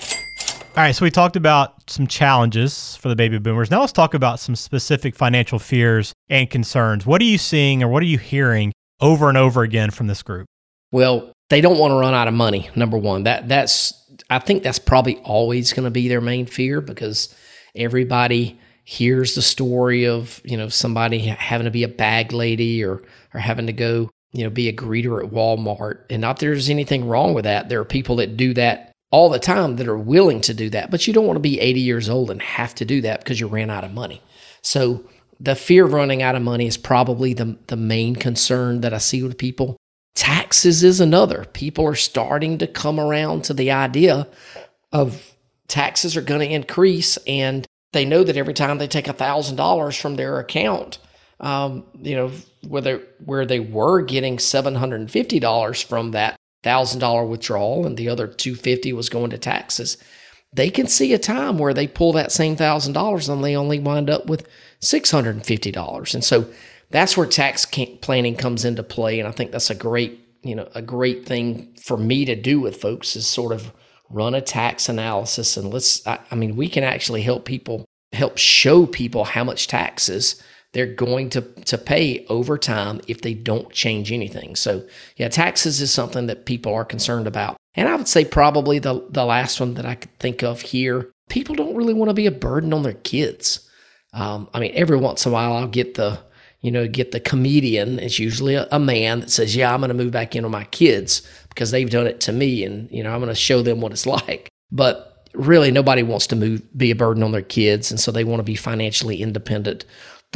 All 0.78 0.84
right, 0.84 0.96
so 0.96 1.06
we 1.06 1.12
talked 1.12 1.36
about 1.36 1.90
some 1.90 2.06
challenges 2.06 2.98
for 2.98 3.10
the 3.10 3.16
baby 3.16 3.38
boomers. 3.38 3.72
Now 3.72 3.80
let's 3.80 3.94
talk 3.94 4.14
about 4.14 4.40
some 4.40 4.56
specific 4.56 5.16
financial 5.16 5.58
fears 5.58 6.14
and 6.30 6.50
concerns. 6.50 7.06
What 7.06 7.22
are 7.22 7.26
you 7.26 7.38
seeing 7.38 7.82
or 7.82 7.88
what 7.88 8.04
are 8.04 8.08
you 8.08 8.18
hearing 8.18 8.74
over 9.00 9.30
and 9.30 9.38
over 9.38 9.64
again 9.64 9.92
from 9.92 10.08
this 10.08 10.22
group? 10.22 10.48
Well, 10.92 11.32
they 11.50 11.62
don't 11.62 11.78
want 11.78 11.92
to 11.92 11.96
run 11.96 12.14
out 12.14 12.28
of 12.28 12.34
money. 12.34 12.70
Number 12.76 12.98
one, 12.98 13.24
that 13.24 13.48
that's 13.48 13.94
I 14.30 14.40
think 14.40 14.64
that's 14.64 14.80
probably 14.80 15.18
always 15.18 15.74
going 15.74 15.86
to 15.86 15.92
be 15.92 16.08
their 16.08 16.22
main 16.22 16.46
fear 16.46 16.82
because 16.82 17.34
everybody 17.76 18.60
hears 18.84 19.34
the 19.34 19.42
story 19.42 20.06
of 20.06 20.42
you 20.44 20.58
know 20.58 20.70
somebody 20.70 21.20
having 21.20 21.66
to 21.66 21.72
be 21.72 21.84
a 21.84 21.88
bag 21.88 22.32
lady 22.32 22.84
or 22.84 23.02
or 23.34 23.40
having 23.40 23.68
to 23.68 23.74
go 23.74 24.10
you 24.36 24.44
know 24.44 24.50
be 24.50 24.68
a 24.68 24.74
greeter 24.74 25.24
at 25.24 25.32
Walmart, 25.32 26.02
and 26.10 26.22
not 26.22 26.40
there's 26.40 26.70
anything 26.70 27.08
wrong 27.08 27.34
with 27.34 27.46
that. 27.46 27.70
There 27.70 27.80
are 27.80 27.86
people 27.86 28.18
that 28.18 28.38
do 28.38 28.54
that 28.56 28.92
all 29.12 29.30
the 29.30 29.40
time 29.40 29.78
that 29.78 29.88
are 29.88 29.98
willing 29.98 30.42
to 30.42 30.54
do 30.54 30.70
that, 30.72 30.92
but 30.92 31.08
you 31.08 31.14
don't 31.14 31.26
want 31.26 31.38
to 31.38 31.42
be 31.42 31.60
80 31.60 31.80
years 31.80 32.10
old 32.10 32.30
and 32.30 32.42
have 32.42 32.76
to 32.76 32.86
do 32.86 33.02
that 33.02 33.20
because 33.20 33.40
you 33.40 33.48
ran 33.48 33.70
out 33.70 33.84
of 33.84 33.94
money. 33.94 34.22
So 34.62 35.06
the 35.40 35.56
fear 35.56 35.86
of 35.86 35.94
running 35.94 36.22
out 36.22 36.36
of 36.36 36.42
money 36.42 36.68
is 36.68 36.78
probably 36.78 37.34
the, 37.34 37.58
the 37.68 37.78
main 37.78 38.16
concern 38.16 38.82
that 38.82 38.94
I 38.94 38.98
see 38.98 39.24
with 39.24 39.38
people. 39.38 39.78
Taxes 40.16 40.84
is 40.84 41.00
another. 41.00 41.46
People 41.54 41.86
are 41.86 41.96
starting 41.96 42.58
to 42.58 42.68
come 42.68 43.00
around 43.00 43.44
to 43.46 43.54
the 43.54 43.72
idea 43.72 44.28
of 44.92 45.36
taxes 45.68 46.16
are 46.16 46.22
going 46.22 46.42
to 46.42 46.54
increase, 46.54 47.18
and 47.28 47.66
they 47.94 48.06
know 48.06 48.24
that 48.24 48.38
every 48.38 48.54
time 48.54 48.78
they 48.78 48.88
take 48.88 49.06
$1,000 49.06 50.02
from 50.02 50.16
their 50.16 50.40
account, 50.40 50.98
um, 51.40 51.86
you 52.02 52.16
know, 52.16 52.32
whether 52.68 53.02
where 53.24 53.46
they 53.46 53.60
were 53.60 54.02
getting 54.02 54.38
$750 54.38 55.84
from 55.84 56.12
that 56.12 56.36
thousand 56.64 57.00
dollar 57.00 57.26
withdrawal 57.26 57.86
and 57.86 57.96
the 57.96 58.10
other 58.10 58.26
250 58.26 58.92
was 58.94 59.08
going 59.08 59.30
to 59.30 59.38
taxes 59.38 59.98
they 60.56 60.70
can 60.70 60.88
see 60.88 61.14
a 61.14 61.20
time 61.20 61.58
where 61.58 61.74
they 61.74 61.86
pull 61.86 62.14
that 62.14 62.32
same 62.32 62.56
thousand 62.56 62.94
dollars 62.94 63.30
and 63.30 63.44
they 63.44 63.56
only 63.56 63.80
wind 63.80 64.10
up 64.10 64.26
with 64.26 64.48
$650 64.82 66.14
and 66.14 66.24
so 66.24 66.48
that's 66.90 67.18
where 67.18 67.28
tax 67.28 67.66
planning 68.02 68.36
comes 68.36 68.64
into 68.64 68.82
play. 68.84 69.20
And 69.20 69.28
i 69.28 69.32
think 69.32 69.52
that's 69.52 69.70
a 69.70 69.76
great 69.76 70.20
you 70.44 70.56
know 70.56 70.68
a 70.74 70.82
great 70.82 71.26
thing 71.26 71.76
for 71.84 71.98
me 71.98 72.26
to 72.26 72.36
do 72.36 72.60
with 72.60 72.78
folks 72.78 73.16
is 73.16 73.28
sort 73.28 73.52
of 73.52 73.72
run 74.10 74.34
a 74.36 74.42
tax 74.42 74.88
analysis 74.88 75.58
and 75.58 75.74
let's 75.74 76.06
i, 76.08 76.20
I 76.32 76.36
mean 76.36 76.56
we 76.56 76.70
can 76.70 76.84
actually 76.84 77.22
help 77.22 77.46
people 77.46 77.86
help 78.14 78.38
show 78.38 78.86
people 78.86 79.24
how 79.24 79.44
much 79.44 79.68
taxes 79.68 80.42
they're 80.76 80.86
going 80.94 81.30
to, 81.30 81.42
to 81.42 81.78
pay 81.78 82.26
over 82.28 82.58
time 82.58 83.00
if 83.08 83.22
they 83.22 83.34
don't 83.34 83.72
change 83.72 84.12
anything. 84.12 84.58
So, 84.58 84.86
yeah, 85.16 85.30
taxes 85.30 85.80
is 85.80 85.90
something 85.90 86.28
that 86.28 86.46
people 86.46 86.74
are 86.74 86.84
concerned 86.84 87.28
about. 87.28 87.56
And 87.76 87.88
I 87.88 87.96
would 87.96 88.10
say 88.10 88.26
probably 88.26 88.80
the, 88.80 89.08
the 89.10 89.24
last 89.24 89.62
one 89.62 89.76
that 89.76 89.86
I 89.86 89.96
could 89.96 90.14
think 90.20 90.44
of 90.44 90.60
here 90.60 91.12
people 91.30 91.56
don't 91.56 91.76
really 91.76 91.94
want 91.94 92.10
to 92.10 92.14
be 92.14 92.26
a 92.26 92.32
burden 92.32 92.74
on 92.74 92.84
their 92.84 92.92
kids. 92.92 93.70
Um, 94.12 94.50
I 94.54 94.60
mean, 94.60 94.74
every 94.76 94.98
once 94.98 95.26
in 95.26 95.32
a 95.32 95.34
while, 95.34 95.54
I'll 95.54 95.68
get 95.68 95.94
the, 95.94 96.20
you 96.60 96.72
know, 96.72 96.90
get 96.90 97.14
the 97.14 97.22
comedian. 97.22 97.98
It's 97.98 98.20
usually 98.20 98.56
a, 98.56 98.68
a 98.70 98.80
man 98.80 99.22
that 99.22 99.32
says, 99.32 99.56
Yeah, 99.56 99.74
I'm 99.74 99.80
going 99.80 99.88
to 99.88 99.96
move 99.96 100.12
back 100.12 100.36
in 100.36 100.44
on 100.44 100.52
my 100.52 100.66
kids 100.66 101.22
because 101.48 101.72
they've 101.72 101.90
done 101.90 102.06
it 102.06 102.20
to 102.22 102.34
me. 102.34 102.66
And, 102.66 102.92
you 102.92 103.02
know, 103.02 103.14
I'm 103.14 103.22
going 103.22 103.30
to 103.30 103.36
show 103.36 103.62
them 103.62 103.80
what 103.80 103.94
it's 103.94 104.06
like. 104.28 104.50
But 104.72 105.30
really, 105.34 105.72
nobody 105.72 106.04
wants 106.04 106.28
to 106.28 106.36
move, 106.36 106.62
be 106.78 106.92
a 106.92 106.96
burden 106.96 107.24
on 107.24 107.32
their 107.32 107.42
kids. 107.42 107.92
And 107.92 108.00
so 108.00 108.12
they 108.12 108.26
want 108.26 108.40
to 108.42 108.44
be 108.44 108.56
financially 108.56 109.22
independent 109.22 109.86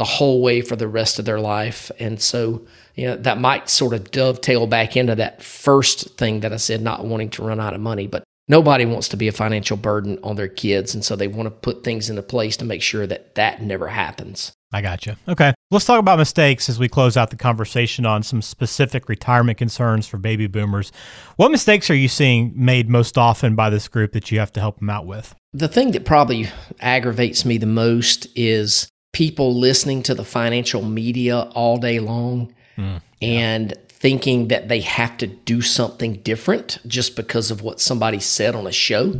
the 0.00 0.04
whole 0.04 0.40
way 0.40 0.62
for 0.62 0.76
the 0.76 0.88
rest 0.88 1.18
of 1.18 1.26
their 1.26 1.38
life. 1.38 1.90
And 2.00 2.20
so, 2.20 2.66
you 2.94 3.06
know, 3.06 3.16
that 3.16 3.38
might 3.38 3.68
sort 3.68 3.92
of 3.92 4.10
dovetail 4.10 4.66
back 4.66 4.96
into 4.96 5.14
that 5.16 5.42
first 5.42 6.16
thing 6.16 6.40
that 6.40 6.54
I 6.54 6.56
said, 6.56 6.80
not 6.80 7.04
wanting 7.04 7.28
to 7.32 7.42
run 7.42 7.60
out 7.60 7.74
of 7.74 7.82
money. 7.82 8.06
But 8.06 8.24
nobody 8.48 8.86
wants 8.86 9.08
to 9.10 9.18
be 9.18 9.28
a 9.28 9.32
financial 9.32 9.76
burden 9.76 10.18
on 10.22 10.36
their 10.36 10.48
kids. 10.48 10.94
And 10.94 11.04
so 11.04 11.16
they 11.16 11.28
want 11.28 11.48
to 11.48 11.50
put 11.50 11.84
things 11.84 12.08
into 12.08 12.22
place 12.22 12.56
to 12.56 12.64
make 12.64 12.80
sure 12.80 13.06
that 13.06 13.34
that 13.34 13.60
never 13.60 13.88
happens. 13.88 14.52
I 14.72 14.80
got 14.80 15.04
you. 15.04 15.16
Okay. 15.28 15.52
Let's 15.70 15.84
talk 15.84 15.98
about 15.98 16.18
mistakes 16.18 16.70
as 16.70 16.78
we 16.78 16.88
close 16.88 17.16
out 17.18 17.28
the 17.28 17.36
conversation 17.36 18.06
on 18.06 18.22
some 18.22 18.40
specific 18.40 19.08
retirement 19.08 19.58
concerns 19.58 20.06
for 20.06 20.16
baby 20.16 20.46
boomers. 20.46 20.92
What 21.36 21.50
mistakes 21.50 21.90
are 21.90 21.94
you 21.94 22.08
seeing 22.08 22.52
made 22.54 22.88
most 22.88 23.18
often 23.18 23.54
by 23.54 23.68
this 23.68 23.86
group 23.86 24.12
that 24.12 24.30
you 24.30 24.38
have 24.38 24.52
to 24.52 24.60
help 24.60 24.78
them 24.78 24.88
out 24.88 25.04
with? 25.04 25.34
The 25.52 25.68
thing 25.68 25.90
that 25.90 26.04
probably 26.04 26.48
aggravates 26.80 27.44
me 27.44 27.58
the 27.58 27.66
most 27.66 28.28
is 28.34 28.88
people 29.12 29.58
listening 29.58 30.02
to 30.04 30.14
the 30.14 30.24
financial 30.24 30.82
media 30.82 31.40
all 31.54 31.78
day 31.78 31.98
long 31.98 32.54
mm, 32.76 33.00
yeah. 33.20 33.28
and 33.28 33.74
thinking 33.88 34.48
that 34.48 34.68
they 34.68 34.80
have 34.80 35.16
to 35.18 35.26
do 35.26 35.60
something 35.60 36.14
different 36.22 36.78
just 36.86 37.16
because 37.16 37.50
of 37.50 37.60
what 37.60 37.80
somebody 37.80 38.18
said 38.18 38.54
on 38.54 38.66
a 38.66 38.72
show. 38.72 39.12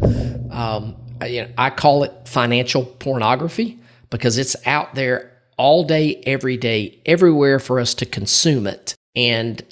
Um, 0.50 0.96
I, 1.20 1.26
you 1.26 1.42
know, 1.42 1.48
I 1.58 1.70
call 1.70 2.02
it 2.02 2.12
financial 2.26 2.84
pornography 2.84 3.78
because 4.08 4.38
it's 4.38 4.56
out 4.66 4.94
there 4.94 5.32
all 5.58 5.84
day, 5.84 6.22
every 6.24 6.56
day, 6.56 6.98
everywhere 7.04 7.58
for 7.58 7.78
us 7.78 7.92
to 7.94 8.06
consume 8.06 8.66
it. 8.66 8.94
And 9.14 9.62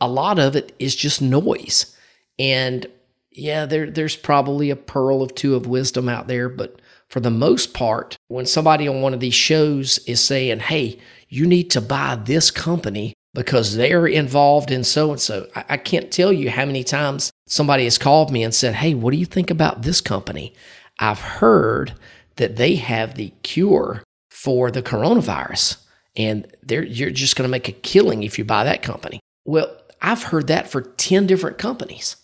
a 0.00 0.08
lot 0.08 0.38
of 0.38 0.54
it 0.54 0.74
is 0.78 0.94
just 0.94 1.20
noise. 1.20 1.96
And 2.38 2.86
yeah, 3.32 3.66
there, 3.66 3.90
there's 3.90 4.16
probably 4.16 4.70
a 4.70 4.76
pearl 4.76 5.22
of 5.22 5.34
two 5.34 5.56
of 5.56 5.66
wisdom 5.66 6.08
out 6.08 6.28
there, 6.28 6.48
but 6.48 6.80
for 7.12 7.20
the 7.20 7.30
most 7.30 7.74
part, 7.74 8.16
when 8.28 8.46
somebody 8.46 8.88
on 8.88 9.02
one 9.02 9.12
of 9.12 9.20
these 9.20 9.34
shows 9.34 9.98
is 10.06 10.24
saying, 10.24 10.60
hey, 10.60 10.98
you 11.28 11.46
need 11.46 11.70
to 11.72 11.82
buy 11.82 12.16
this 12.16 12.50
company 12.50 13.12
because 13.34 13.76
they're 13.76 14.06
involved 14.06 14.70
in 14.70 14.82
so 14.82 15.10
and 15.10 15.20
so, 15.20 15.46
I 15.54 15.76
can't 15.76 16.10
tell 16.10 16.32
you 16.32 16.50
how 16.50 16.64
many 16.64 16.82
times 16.82 17.30
somebody 17.46 17.84
has 17.84 17.98
called 17.98 18.32
me 18.32 18.42
and 18.42 18.54
said, 18.54 18.76
hey, 18.76 18.94
what 18.94 19.10
do 19.10 19.18
you 19.18 19.26
think 19.26 19.50
about 19.50 19.82
this 19.82 20.00
company? 20.00 20.54
I've 20.98 21.20
heard 21.20 21.92
that 22.36 22.56
they 22.56 22.76
have 22.76 23.14
the 23.14 23.28
cure 23.42 24.02
for 24.30 24.70
the 24.70 24.82
coronavirus. 24.82 25.76
And 26.16 26.46
you're 26.66 27.10
just 27.10 27.36
going 27.36 27.46
to 27.46 27.52
make 27.52 27.68
a 27.68 27.72
killing 27.72 28.22
if 28.22 28.38
you 28.38 28.46
buy 28.46 28.64
that 28.64 28.82
company. 28.82 29.20
Well, 29.44 29.70
I've 30.00 30.22
heard 30.22 30.46
that 30.46 30.70
for 30.70 30.80
10 30.80 31.26
different 31.26 31.58
companies. 31.58 32.16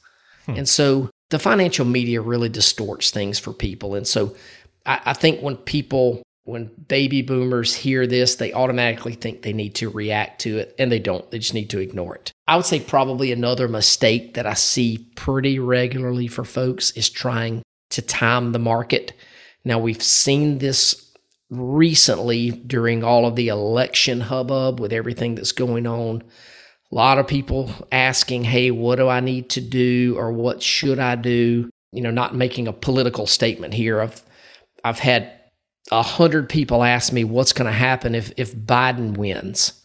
Hmm. 0.47 0.53
And 0.53 0.69
so 0.69 1.11
the 1.29 1.39
financial 1.39 1.85
media 1.85 2.23
really 2.23 2.49
distorts 2.49 3.11
things 3.11 3.39
for 3.39 3.53
people. 3.53 3.95
And 3.95 4.07
so 4.07 4.35
I, 4.89 5.01
I 5.05 5.13
think 5.13 5.41
when 5.41 5.57
people, 5.57 6.23
when 6.45 6.71
baby 6.89 7.23
boomers 7.23 7.75
hear 7.75 8.07
this, 8.07 8.37
they 8.37 8.53
automatically 8.53 9.13
think 9.13 9.43
they 9.43 9.53
need 9.53 9.77
to 9.77 9.91
react 9.91 10.41
to 10.41 10.59
it, 10.59 10.75
and 10.79 10.91
they 10.91 10.99
don't. 10.99 11.31
They 11.31 11.39
just 11.39 11.55
need 11.55 11.71
to 11.71 11.79
ignore 11.79 12.17
it. 12.17 12.33
I 12.49 12.57
would 12.57 12.65
say 12.65 12.81
probably 12.81 13.31
another 13.31 13.69
mistake 13.69 14.35
that 14.35 14.47
I 14.47 14.55
see 14.55 15.07
pretty 15.15 15.59
regularly 15.59 16.27
for 16.27 16.45
folks 16.45 16.91
is 16.93 17.11
trying 17.11 17.63
to 17.91 18.03
time 18.03 18.53
the 18.53 18.59
market. 18.59 19.13
Now, 19.65 19.79
we've 19.79 20.03
seen 20.03 20.59
this 20.59 21.05
recently 21.51 22.51
during 22.51 23.03
all 23.05 23.27
of 23.27 23.37
the 23.37 23.49
election 23.49 24.21
hubbub 24.21 24.81
with 24.81 24.93
everything 24.93 25.35
that's 25.35 25.53
going 25.53 25.87
on. 25.87 26.23
A 26.91 26.95
lot 26.95 27.19
of 27.19 27.27
people 27.27 27.71
asking, 27.93 28.45
hey, 28.45 28.71
what 28.71 28.97
do 28.97 29.09
I 29.09 29.21
need 29.21 29.51
to 29.51 29.61
do 29.61 30.15
or 30.17 30.33
what 30.33 30.63
should 30.63 30.99
I 30.99 31.17
do? 31.17 31.69
You 31.93 32.03
know, 32.03 32.11
not 32.11 32.35
making 32.35 32.69
a 32.69 32.73
political 32.73 33.27
statement 33.27 33.75
here. 33.75 34.01
I've 34.01 34.23
I've 34.85 34.99
had 34.99 35.33
a 35.91 36.03
hundred 36.03 36.49
people 36.49 36.83
ask 36.83 37.13
me 37.13 37.25
what's 37.25 37.53
going 37.53 37.67
to 37.67 37.73
happen 37.73 38.15
if 38.15 38.33
if 38.37 38.55
Biden 38.55 39.17
wins. 39.17 39.83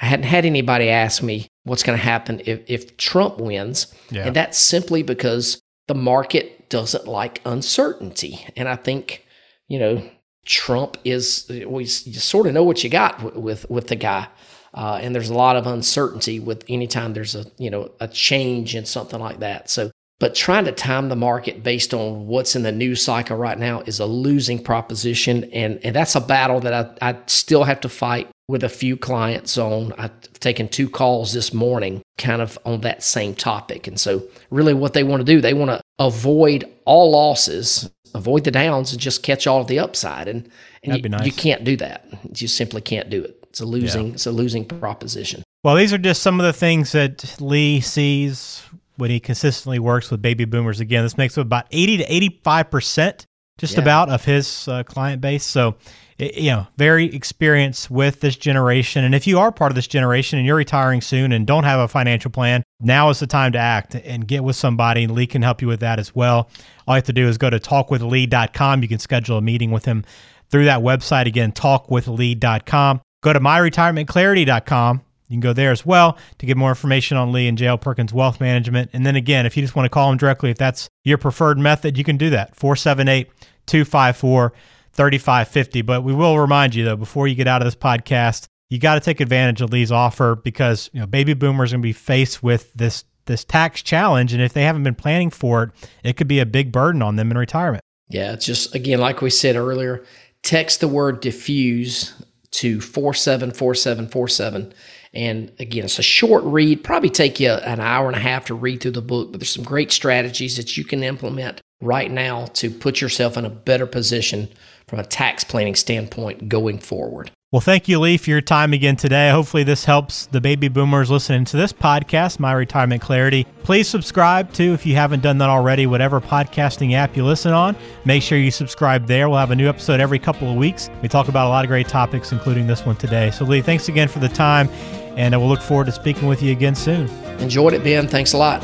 I 0.00 0.06
hadn't 0.06 0.24
had 0.24 0.44
anybody 0.44 0.88
ask 0.88 1.22
me 1.22 1.46
what's 1.62 1.84
going 1.84 1.96
to 1.96 2.04
happen 2.04 2.42
if, 2.44 2.62
if 2.66 2.96
Trump 2.96 3.38
wins. 3.38 3.94
Yeah. 4.10 4.26
And 4.26 4.34
that's 4.34 4.58
simply 4.58 5.04
because 5.04 5.60
the 5.86 5.94
market 5.94 6.68
doesn't 6.68 7.06
like 7.06 7.40
uncertainty. 7.44 8.44
And 8.56 8.68
I 8.68 8.74
think, 8.74 9.24
you 9.68 9.78
know, 9.78 10.02
Trump 10.44 10.96
is 11.04 11.46
we 11.66 11.86
sort 11.86 12.46
of 12.46 12.54
know 12.54 12.64
what 12.64 12.82
you 12.82 12.90
got 12.90 13.36
with 13.36 13.68
with 13.70 13.86
the 13.86 13.96
guy, 13.96 14.26
uh, 14.74 14.98
and 15.00 15.14
there's 15.14 15.30
a 15.30 15.34
lot 15.34 15.54
of 15.54 15.68
uncertainty 15.68 16.40
with 16.40 16.64
anytime 16.68 17.12
there's 17.12 17.36
a 17.36 17.46
you 17.58 17.70
know 17.70 17.92
a 18.00 18.08
change 18.08 18.74
in 18.74 18.84
something 18.84 19.20
like 19.20 19.38
that. 19.38 19.70
So, 19.70 19.92
but 20.22 20.36
trying 20.36 20.64
to 20.66 20.70
time 20.70 21.08
the 21.08 21.16
market 21.16 21.64
based 21.64 21.92
on 21.92 22.28
what's 22.28 22.54
in 22.54 22.62
the 22.62 22.70
news 22.70 23.02
cycle 23.02 23.36
right 23.36 23.58
now 23.58 23.80
is 23.86 23.98
a 23.98 24.06
losing 24.06 24.62
proposition, 24.62 25.42
and 25.52 25.80
and 25.82 25.96
that's 25.96 26.14
a 26.14 26.20
battle 26.20 26.60
that 26.60 26.96
I 27.02 27.10
I 27.10 27.18
still 27.26 27.64
have 27.64 27.80
to 27.80 27.88
fight 27.88 28.28
with 28.46 28.62
a 28.62 28.68
few 28.68 28.96
clients 28.96 29.58
on. 29.58 29.92
I've 29.98 30.12
taken 30.34 30.68
two 30.68 30.88
calls 30.88 31.32
this 31.32 31.52
morning, 31.52 32.02
kind 32.18 32.40
of 32.40 32.56
on 32.64 32.82
that 32.82 33.02
same 33.02 33.34
topic, 33.34 33.88
and 33.88 33.98
so 33.98 34.22
really 34.50 34.74
what 34.74 34.92
they 34.92 35.02
want 35.02 35.22
to 35.22 35.24
do, 35.24 35.40
they 35.40 35.54
want 35.54 35.72
to 35.72 35.80
avoid 35.98 36.70
all 36.84 37.10
losses 37.10 37.90
avoid 38.14 38.44
the 38.44 38.50
downs 38.50 38.92
and 38.92 39.00
just 39.00 39.22
catch 39.22 39.46
all 39.46 39.62
of 39.62 39.68
the 39.68 39.78
upside. 39.78 40.28
And, 40.28 40.46
and 40.84 41.02
you, 41.02 41.08
nice. 41.08 41.24
you, 41.24 41.32
can't 41.32 41.64
do 41.64 41.78
that. 41.78 42.06
You 42.36 42.46
simply 42.46 42.82
can't 42.82 43.08
do 43.08 43.24
it. 43.24 43.42
It's 43.48 43.60
a 43.60 43.64
losing, 43.64 44.08
yeah. 44.08 44.12
it's 44.12 44.26
a 44.26 44.32
losing 44.32 44.66
proposition. 44.66 45.42
Well, 45.64 45.76
these 45.76 45.94
are 45.94 45.98
just 45.98 46.22
some 46.22 46.38
of 46.38 46.44
the 46.44 46.52
things 46.52 46.92
that 46.92 47.40
Lee 47.40 47.80
sees 47.80 48.62
when 48.96 49.10
he 49.10 49.20
consistently 49.20 49.78
works 49.78 50.10
with 50.10 50.22
baby 50.22 50.44
boomers. 50.44 50.80
Again, 50.80 51.02
this 51.04 51.16
makes 51.16 51.36
up 51.38 51.46
about 51.46 51.66
80 51.70 51.98
to 51.98 52.04
85% 52.40 53.26
just 53.58 53.74
yeah. 53.74 53.80
about 53.80 54.08
of 54.08 54.24
his 54.24 54.66
uh, 54.68 54.82
client 54.82 55.20
base. 55.20 55.44
So, 55.44 55.76
you 56.18 56.50
know, 56.50 56.66
very 56.76 57.14
experienced 57.14 57.90
with 57.90 58.20
this 58.20 58.36
generation. 58.36 59.04
And 59.04 59.14
if 59.14 59.26
you 59.26 59.38
are 59.38 59.52
part 59.52 59.70
of 59.70 59.76
this 59.76 59.86
generation 59.86 60.38
and 60.38 60.46
you're 60.46 60.56
retiring 60.56 61.00
soon 61.00 61.32
and 61.32 61.46
don't 61.46 61.64
have 61.64 61.80
a 61.80 61.88
financial 61.88 62.30
plan, 62.30 62.62
now 62.80 63.10
is 63.10 63.20
the 63.20 63.26
time 63.26 63.52
to 63.52 63.58
act 63.58 63.94
and 63.94 64.26
get 64.26 64.42
with 64.44 64.56
somebody. 64.56 65.06
Lee 65.06 65.26
can 65.26 65.42
help 65.42 65.62
you 65.62 65.68
with 65.68 65.80
that 65.80 65.98
as 65.98 66.14
well. 66.14 66.50
All 66.86 66.94
you 66.94 66.96
have 66.96 67.04
to 67.04 67.12
do 67.12 67.28
is 67.28 67.38
go 67.38 67.50
to 67.50 67.58
talkwithlee.com. 67.58 68.82
You 68.82 68.88
can 68.88 68.98
schedule 68.98 69.38
a 69.38 69.42
meeting 69.42 69.70
with 69.70 69.84
him 69.84 70.04
through 70.50 70.64
that 70.66 70.80
website. 70.80 71.26
Again, 71.26 71.52
talkwithlee.com. 71.52 73.00
Go 73.22 73.32
to 73.32 73.40
myretirementclarity.com. 73.40 75.02
You 75.32 75.36
can 75.36 75.40
go 75.40 75.54
there 75.54 75.70
as 75.70 75.86
well 75.86 76.18
to 76.38 76.46
get 76.46 76.58
more 76.58 76.68
information 76.68 77.16
on 77.16 77.32
Lee 77.32 77.48
and 77.48 77.56
JL 77.56 77.80
Perkins 77.80 78.12
Wealth 78.12 78.38
Management. 78.38 78.90
And 78.92 79.06
then 79.06 79.16
again, 79.16 79.46
if 79.46 79.56
you 79.56 79.62
just 79.62 79.74
want 79.74 79.86
to 79.86 79.90
call 79.90 80.10
them 80.10 80.18
directly, 80.18 80.50
if 80.50 80.58
that's 80.58 80.90
your 81.04 81.16
preferred 81.16 81.58
method, 81.58 81.96
you 81.96 82.04
can 82.04 82.18
do 82.18 82.28
that. 82.30 82.54
478 82.54 83.30
254 83.64 84.52
3550. 84.92 85.82
But 85.82 86.04
we 86.04 86.12
will 86.12 86.38
remind 86.38 86.74
you, 86.74 86.84
though, 86.84 86.96
before 86.96 87.28
you 87.28 87.34
get 87.34 87.48
out 87.48 87.62
of 87.62 87.66
this 87.66 87.74
podcast, 87.74 88.46
you 88.68 88.78
got 88.78 88.94
to 88.94 89.00
take 89.00 89.20
advantage 89.20 89.62
of 89.62 89.72
Lee's 89.72 89.90
offer 89.90 90.36
because 90.36 90.90
you 90.92 91.00
know 91.00 91.06
baby 91.06 91.32
boomers 91.32 91.72
are 91.72 91.76
going 91.76 91.82
to 91.82 91.88
be 91.88 91.92
faced 91.94 92.42
with 92.42 92.70
this 92.74 93.04
this 93.24 93.44
tax 93.44 93.82
challenge, 93.82 94.32
and 94.32 94.42
if 94.42 94.52
they 94.52 94.64
haven't 94.64 94.82
been 94.82 94.94
planning 94.94 95.30
for 95.30 95.62
it, 95.62 95.70
it 96.04 96.16
could 96.16 96.28
be 96.28 96.40
a 96.40 96.46
big 96.46 96.72
burden 96.72 97.02
on 97.02 97.16
them 97.16 97.30
in 97.30 97.38
retirement. 97.38 97.82
Yeah, 98.08 98.32
it's 98.32 98.44
just 98.44 98.74
again, 98.74 98.98
like 98.98 99.22
we 99.22 99.30
said 99.30 99.56
earlier, 99.56 100.04
text 100.42 100.80
the 100.80 100.88
word 100.88 101.22
defuse 101.22 102.12
to 102.52 102.80
four 102.80 103.14
seven 103.14 103.50
four 103.50 103.74
seven 103.74 104.08
four 104.08 104.28
seven. 104.28 104.72
And 105.14 105.52
again, 105.58 105.84
it's 105.84 105.98
a 105.98 106.02
short 106.02 106.42
read, 106.44 106.84
probably 106.84 107.10
take 107.10 107.38
you 107.38 107.50
an 107.50 107.80
hour 107.80 108.06
and 108.06 108.16
a 108.16 108.20
half 108.20 108.46
to 108.46 108.54
read 108.54 108.80
through 108.80 108.92
the 108.92 109.02
book, 109.02 109.30
but 109.30 109.40
there's 109.40 109.50
some 109.50 109.64
great 109.64 109.92
strategies 109.92 110.56
that 110.56 110.76
you 110.76 110.84
can 110.84 111.02
implement 111.02 111.60
right 111.82 112.10
now 112.10 112.46
to 112.46 112.70
put 112.70 113.00
yourself 113.00 113.36
in 113.36 113.44
a 113.44 113.50
better 113.50 113.86
position 113.86 114.48
from 114.86 114.98
a 114.98 115.04
tax 115.04 115.44
planning 115.44 115.74
standpoint 115.74 116.48
going 116.48 116.78
forward. 116.78 117.30
Well, 117.50 117.60
thank 117.60 117.86
you, 117.86 118.00
Lee, 118.00 118.16
for 118.16 118.30
your 118.30 118.40
time 118.40 118.72
again 118.72 118.96
today. 118.96 119.30
Hopefully, 119.30 119.62
this 119.62 119.84
helps 119.84 120.24
the 120.24 120.40
baby 120.40 120.68
boomers 120.68 121.10
listening 121.10 121.44
to 121.44 121.58
this 121.58 121.70
podcast, 121.70 122.38
My 122.38 122.54
Retirement 122.54 123.02
Clarity. 123.02 123.46
Please 123.62 123.86
subscribe 123.86 124.50
to, 124.54 124.72
if 124.72 124.86
you 124.86 124.94
haven't 124.94 125.22
done 125.22 125.36
that 125.36 125.50
already, 125.50 125.86
whatever 125.86 126.18
podcasting 126.18 126.94
app 126.94 127.14
you 127.14 127.26
listen 127.26 127.52
on. 127.52 127.76
Make 128.06 128.22
sure 128.22 128.38
you 128.38 128.50
subscribe 128.50 129.06
there. 129.06 129.28
We'll 129.28 129.36
have 129.36 129.50
a 129.50 129.54
new 129.54 129.68
episode 129.68 130.00
every 130.00 130.18
couple 130.18 130.50
of 130.50 130.56
weeks. 130.56 130.88
We 131.02 131.08
talk 131.08 131.28
about 131.28 131.46
a 131.46 131.50
lot 131.50 131.62
of 131.62 131.68
great 131.68 131.88
topics, 131.88 132.32
including 132.32 132.66
this 132.66 132.86
one 132.86 132.96
today. 132.96 133.30
So, 133.32 133.44
Lee, 133.44 133.60
thanks 133.60 133.86
again 133.90 134.08
for 134.08 134.20
the 134.20 134.30
time, 134.30 134.70
and 135.16 135.34
we'll 135.38 135.48
look 135.48 135.60
forward 135.60 135.86
to 135.86 135.92
speaking 135.92 136.28
with 136.28 136.42
you 136.42 136.52
again 136.52 136.74
soon. 136.74 137.08
Enjoyed 137.40 137.74
it, 137.74 137.82
Ben. 137.82 138.08
Thanks 138.08 138.32
a 138.32 138.38
lot. 138.38 138.62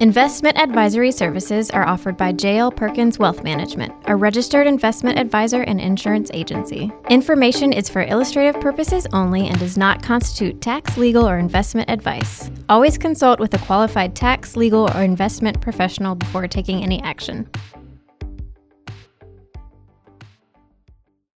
Investment 0.00 0.56
advisory 0.56 1.10
services 1.10 1.72
are 1.72 1.84
offered 1.84 2.16
by 2.16 2.32
JL 2.32 2.74
Perkins 2.74 3.18
Wealth 3.18 3.42
Management, 3.42 3.92
a 4.04 4.14
registered 4.14 4.68
investment 4.68 5.18
advisor 5.18 5.62
and 5.62 5.80
insurance 5.80 6.30
agency. 6.32 6.92
Information 7.10 7.72
is 7.72 7.88
for 7.88 8.02
illustrative 8.02 8.60
purposes 8.60 9.08
only 9.12 9.48
and 9.48 9.58
does 9.58 9.76
not 9.76 10.00
constitute 10.00 10.60
tax, 10.60 10.96
legal, 10.96 11.28
or 11.28 11.36
investment 11.36 11.90
advice. 11.90 12.48
Always 12.68 12.96
consult 12.96 13.40
with 13.40 13.52
a 13.54 13.58
qualified 13.58 14.14
tax, 14.14 14.56
legal, 14.56 14.88
or 14.88 15.02
investment 15.02 15.60
professional 15.60 16.14
before 16.14 16.46
taking 16.46 16.84
any 16.84 17.02
action. 17.02 17.48